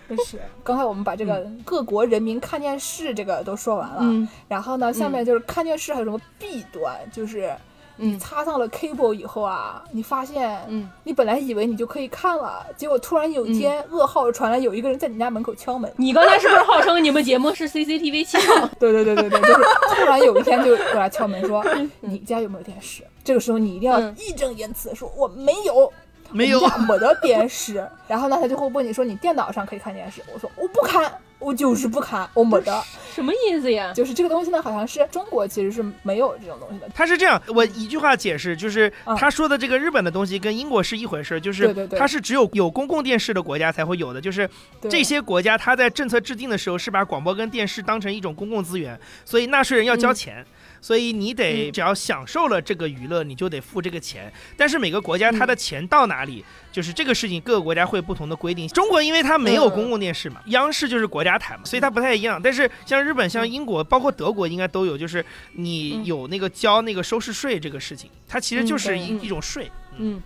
[0.07, 0.39] 真是。
[0.62, 4.27] 刚才我们把这个各国人民看电视这个都说完了，嗯。
[4.49, 7.53] 然后呢，下面就是看电视还有什么弊端，就是
[7.97, 15.93] 你嗯插上了 cable 以后啊，你发现，嗯，你本来以为你就可以看了，结果突然有一天噩耗传来，有一个人在你家门口敲门。
[15.99, 18.67] 你刚才是不是号称你们节目是 CCTV 七号？
[18.81, 21.62] 对对对对对，就是突然有一天就过来敲门说，
[22.01, 23.05] 你家有没有电视？
[23.23, 24.17] 这个时候你一定要嗯。
[24.19, 25.93] 义正言辞地说我没有。
[26.31, 26.59] 没有。
[26.59, 31.12] 我们家没得电视，然后呢，他就会问你说你电脑上可以看电视，我说我不看，
[31.45, 32.83] 我就是不卡，我没得。
[33.15, 33.93] 什么意思呀？
[33.95, 36.89] 就是这个东西呢，好像是中国其实是没有这种东西的。
[36.95, 44.49] 他是这样，我一句话解释，就是嗯他说的这个日本的东西跟英国是一回事，就是它是只有有公共电视的国家才会有的，就是
[44.89, 50.45] 这些国家它在政策制定的时候是把广播跟电视当成一种公共资源，所以纳税人要交钱。
[50.85, 54.30] 所以你得嗯只要享受了这个娱乐，你就得付这个钱。
[54.55, 58.68] 但是每个国家它的钱到哪里，就是这个事情各个国家会有不同的规定。
[58.68, 62.39] 中国因为它没有公共电视嘛，央视就是国家台嘛，所以它不太一样。
[62.39, 69.70] 但是像日本、像英国，包括德国应该都有，就是你嗯有那个交那个收视税这个事情，它其实就是一、一种税。
[69.97, 70.20] 嗯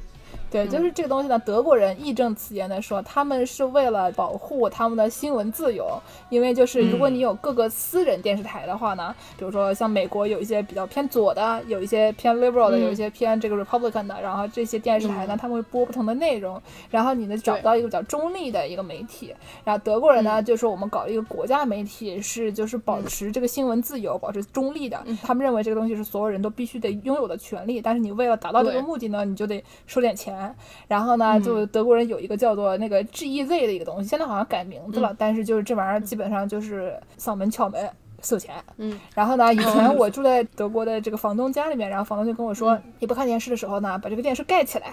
[0.50, 0.70] 对，嗯。
[0.70, 7.14] 就是这个东西呢，德国人义正辞严的说，他们是为了保护他们的新闻自由，因为就是如果嗯。
[7.14, 15.38] 你有各个私人电视台的话呢，比如说像美国有一些比较偏左的，有一些偏 liberal 的，嗯有一些偏这个 republican 的，然后这些电视台呢，嗯。
[15.38, 19.34] 他们会播不同的内容，然后你呢找不到一个比较中立的一个媒体，
[19.64, 20.44] 然后德国人呢嗯。
[20.44, 25.18] 就说我们搞一个国家媒体是就是保持这个新闻自由，保持中立的，嗯。
[25.22, 30.37] 他们认为这个东西是所有人都必须得拥有的权利，但是你为了达到这个目的呢，你就得收点钱。
[30.86, 31.42] 然后呢，嗯。
[31.42, 35.16] 就德国人有一个叫做那个 GEZ 的一个东西，现在好像改名字了，嗯。
[35.18, 37.90] 但是就是这玩意儿基本上就是嗓门敲门。
[38.20, 38.98] 收钱，嗯。
[39.14, 44.92] 然后呢，以前我住在德国的这个房东家里面，然后房东就跟我说，嗯你不看电视的时候呢，把这个电视盖起来，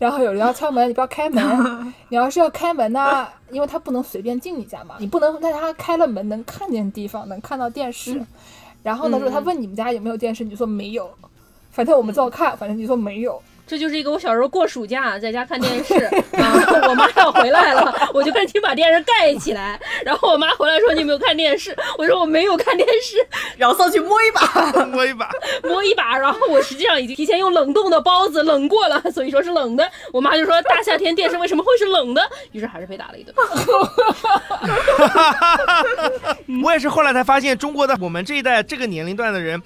[0.00, 8.26] 然后有人要敲门，你不要开门， 你要是要开门呢，因为他不能随便进你家嘛，你不能在他开了门能看见地方，能看到电视，嗯。
[8.82, 11.08] 然后呢，嗯如果他问你们家有没有电视，你就说没有，
[11.70, 13.40] 反正我们照看，反正你说没有。
[13.66, 15.94] 这就是一个我小时候过暑假在家看电视
[16.30, 21.76] 然后，我妈要回来了，我就赶紧把电视盖起来，然后我妈回来说你有没有看电视？
[21.98, 23.16] 我说我没有看电视，
[23.56, 24.40] 然后上去摸一把，
[24.86, 25.28] 摸一把，
[25.64, 29.90] 摸一把，然后我实际上已经提前用冷冻的包子冷过了，所以说是冷的。
[30.12, 32.22] 我妈就说大夏天电视为什么会是冷的？
[32.52, 33.34] 于是还是被打了一顿。
[36.62, 39.60] 我也是后来才发现，中国的我们这一代这个年龄段的人。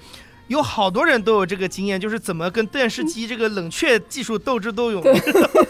[0.47, 5.01] 有好多人都有这个经验，就是怎么跟电视机这个冷却技术斗智斗勇。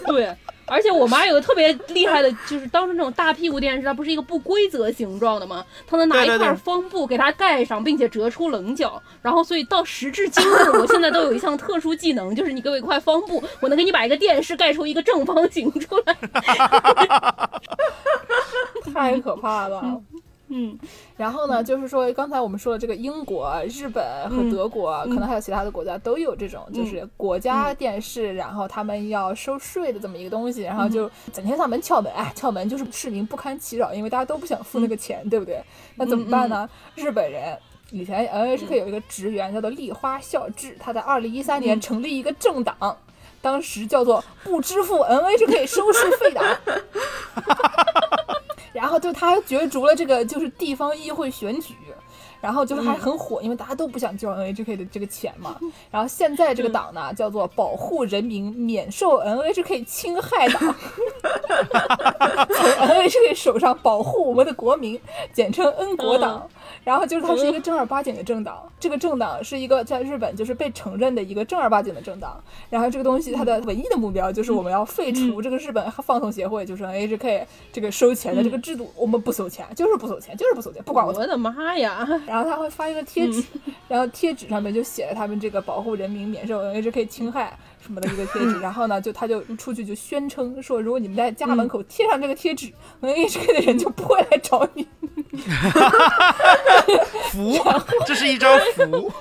[0.07, 5.63] 对， 而且我妈有个特别厉害的，就是当时那种大屁股电视，它不是一个不规则形状的吗？
[5.85, 9.01] 她能拿一块方布给它盖上，并且折出棱角。
[9.21, 16.17] 然后，所以到时至今日，我现在都有一项特殊技能，就是你给我一块方布，我能给你把一个电视盖出一个正方形出来。
[18.93, 19.81] 太可怕了。
[19.83, 20.03] 嗯
[21.17, 35.61] 然后呢，就是说刚才我们说的这个英国、日本和德国，可能还有其他的国家都有这种，就是国家电视，然后他们要收税的这么一个东西，然后就整天上门撬门，哎，撬门就是市民不堪其扰，因为大家都不想付那个钱，对不对？
[35.95, 36.69] 那怎么办呢？
[36.95, 37.57] 日本人。
[37.93, 42.97] 以前 NHK 有一个职员叫做立花孝志，他在二零一三年成立一个政党，
[43.41, 46.41] 当时叫做不支付 NHK 收视费党。
[48.81, 51.75] 然后就他还角逐了这个就是地方议会选举，
[52.41, 55.55] 然后就是还很火，因为大家都不想交 NHK 的这个钱嘛。
[55.91, 60.59] 然后现在这个党呢叫做保护人民免受 NHK 侵害党，
[62.49, 64.99] 从 NHK 手上保护我们的国民，
[65.31, 66.49] 简称 N 国党。
[66.83, 72.41] 然后就是它是一个正儿八经的政党，这个政党是一个在日本就是被承认的一个正儿八经的政党。
[72.69, 82.07] 然后这个东西它的唯一的目标就是我们要废除这个日本放送协会，就是 NHK 这个收钱的这个制度，我们不收钱，就是不收钱，就是不收钱，不管我我的妈呀！
[82.25, 83.43] 然后他会发一个贴纸，
[83.87, 88.59] 然后贴纸上面就写了他们这个保护人民免受 NHK 侵害什么的一个贴纸。
[88.59, 92.71] 然后呢，就他就出去就宣称说，如果你们在家门口贴上这个贴纸
[93.01, 94.87] ，NHK 的人就不会来找你。
[97.31, 97.57] 福，
[98.05, 99.11] 这是一张符。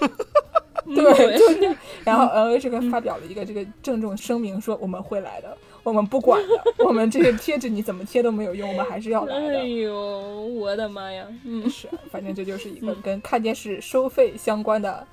[0.95, 1.77] 对，就是。
[2.03, 9.69] 然后 NHK 发表了一个这个郑重声明，说我们会来的，我们不管的，我们这个贴纸你怎么贴都没有用，我们还是要来的哎的。
[9.69, 11.27] 呦，我的妈呀！
[11.45, 15.07] 嗯，是，反正这就是一个跟看电视收费相关的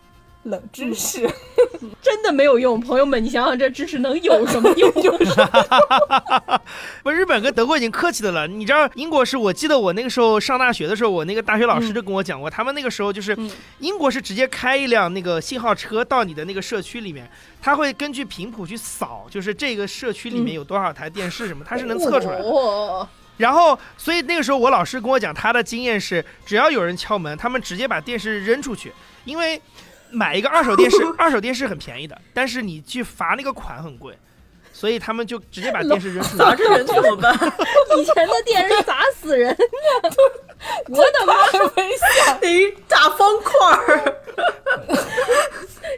[0.44, 1.30] 冷知识。
[2.02, 4.92] 真的没有用，朋友们，你想想这知识能有什么用？
[5.02, 5.32] 就是
[7.04, 8.48] 不，日本跟德国已经客气的了。
[8.48, 17.30] 你知道，英国是我记得我那个时候上大学的时候，我那个大学老师就跟我讲过，他们那个时候就是嗯英国是直接开一辆那个信号车到你的那个社区里面，
[17.62, 22.44] 他会根据频谱去扫，就是这个社区里面有多少台电视什么，他是能测出来的。
[22.46, 23.08] 哦
[23.38, 28.92] 然后，所以那个时候我老师跟我讲，他的经验是，只要有人敲门，他们直接把电视扔出去，
[29.26, 29.62] 因为
[30.12, 34.18] 买一个二手电视， 二手电视很便宜的，但是你去罚那个款很贵，
[34.74, 36.38] 所以他们就直接把 电视扔出去。
[36.38, 37.34] 砸着人怎么办？
[37.98, 40.10] 以前的电视砸死人呢，
[40.90, 41.34] 我的妈！
[41.52, 42.40] 太危险！
[42.42, 44.14] 得大方块儿。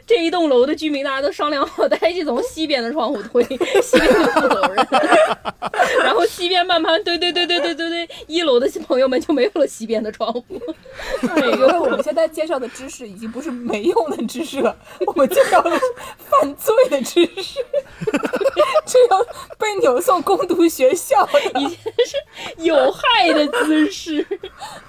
[0.06, 3.42] 这一栋楼的居民大家都商量好，大家一起从西边的窗户推，
[3.82, 4.86] 西边就不走人，
[6.02, 10.44] 然后西边慢慢推推推推推推推，一楼的朋友们就没有了西边的窗户。
[11.22, 14.76] 哎我觉得我们现在介绍的知识已经不是没用的知识了，
[15.06, 15.80] 我们介绍的是
[16.18, 17.58] 犯罪的知识，
[18.86, 19.22] 这要
[19.58, 21.60] 被扭送攻读学校的。
[21.60, 24.26] 以前是有害的姿势，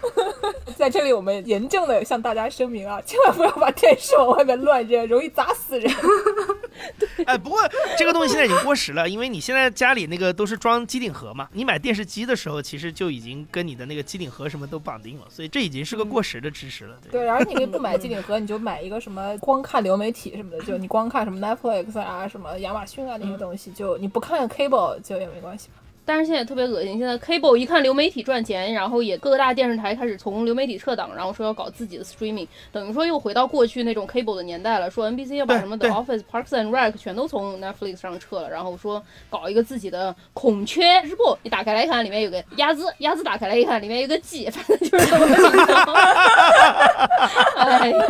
[0.77, 5.93] 在这里，我们严正的向大家声明啊，千万不要把电视往外面乱扔，容易砸死人。
[7.25, 7.59] 哎，不过
[7.97, 16.97] 这个东西现在已经过时了，因为你现在家里那个都是装机顶盒嘛，你买电视机的时候，其实就已经跟你的那个机顶盒什么都绑定了，所以这已经是个过时的知识了。
[17.03, 25.69] 对，对，然后你可以不买机顶盒，你就买一个什么光看流媒体什么的， 就你光看什么 Netflix 啊、什么亚马逊啊那些东西，就你不看 cable 就也没关系。
[26.03, 34.89] 但是现在特别恶心，现在 cable 一看流媒体赚钱，然后也各大电视台开始从流媒体撤档，然后说要搞自己的 streaming，等于说又回到过去那种 cable 的年代了。
[34.89, 45.45] 说 NBC 要把什么 The Office、Parks and Rec 全都从 Netflix 上撤了，然后说搞一个自己的孔雀日报，你打开来看，里面有个鸭子，鸭子打开来一看，里面有个鸡，反正就是这么个情
[45.85, 45.95] 况。
[47.55, 48.05] 哎呀，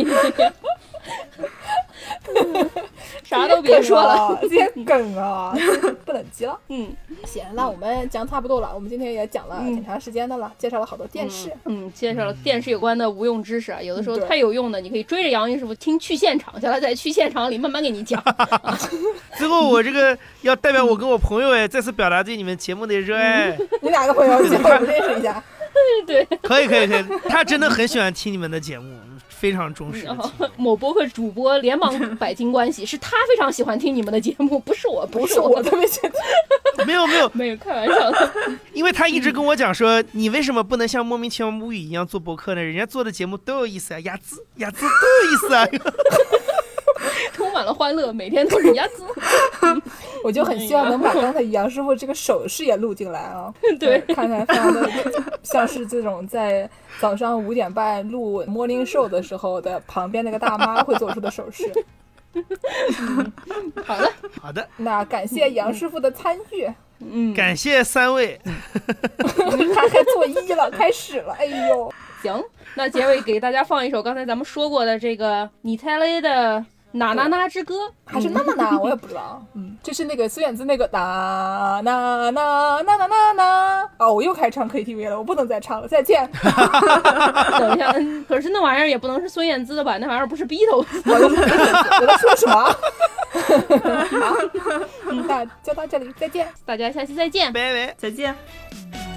[3.23, 4.37] 啥都别说了。
[4.41, 5.53] 这些梗啊，
[6.05, 6.57] 不能急了。
[6.69, 6.91] 嗯
[7.25, 11.51] 行，那我们讲差不多了，我们今天也讲了嗯挺长时间的了，介绍了好多电视。
[11.65, 18.21] 嗯，介绍了电视有关的无用知识啊，有的时候太有用的，你可以追着杨云师傅听去现场，叫他在去现场里慢慢给你讲。
[19.37, 23.57] 最后我这个要代表我跟我朋友哎，再次表达对你们节目的热爱。
[23.81, 24.37] 你哪个朋友？
[24.37, 25.43] 我们认识一下。
[26.05, 28.97] 对，可以可以可以，他真的很喜欢听你们的节目，
[29.41, 30.29] 非常重视然后。
[30.55, 38.31] 某播客主播连忙 摆清关系，是他非常喜欢听你们的节目，不是我，不是我特别喜欢，没 有没有，没有开玩笑的。
[38.73, 42.61] 因为他一直跟我讲说，你为什么不能像莫名其妙母语一样做博客呢？
[42.61, 45.65] 人家做的节目都有意思啊，雅姿雅姿都有意思啊。
[47.33, 49.03] 充满了欢乐，每天都是鸭子。
[50.23, 53.53] 我就很希望能把刚才杨师傅这个手势也录进来啊。
[53.79, 54.89] 对看起来非常的
[55.43, 56.69] 像是这种在
[56.99, 61.71] 早上五点半录 morning show 的时候的旁边那个大妈会做出的手势。
[63.83, 64.11] 好的，
[64.41, 68.39] 好的，那感谢杨师傅的参与，嗯，感谢三位。
[68.45, 72.41] 他还做揖了，开始了，哎呦，行，
[72.75, 77.75] 那结尾给大家放一首刚才咱们说过的这个 n i t e l 的呐呐呐之歌，
[78.05, 79.41] 还是那么呐， 我也不知道。
[79.55, 83.89] 嗯，就是那个孙燕姿那个呐呐呐呐呐呐呐。
[83.97, 86.29] 哦，我又开始唱 KTV 了，我不能再唱了，再见。
[87.59, 89.97] 等一下，嗯可是那玩意儿也不能是孙燕姿的吧？
[89.99, 90.85] 那玩意儿不是 Beatles。
[91.05, 91.13] 我
[92.01, 92.63] 我在说什么？
[94.19, 94.35] 好，
[95.09, 96.47] 嗯那就到这里，再见。
[96.65, 97.51] 大家下期再见。
[97.53, 97.93] 拜拜。
[97.97, 98.35] 再见。「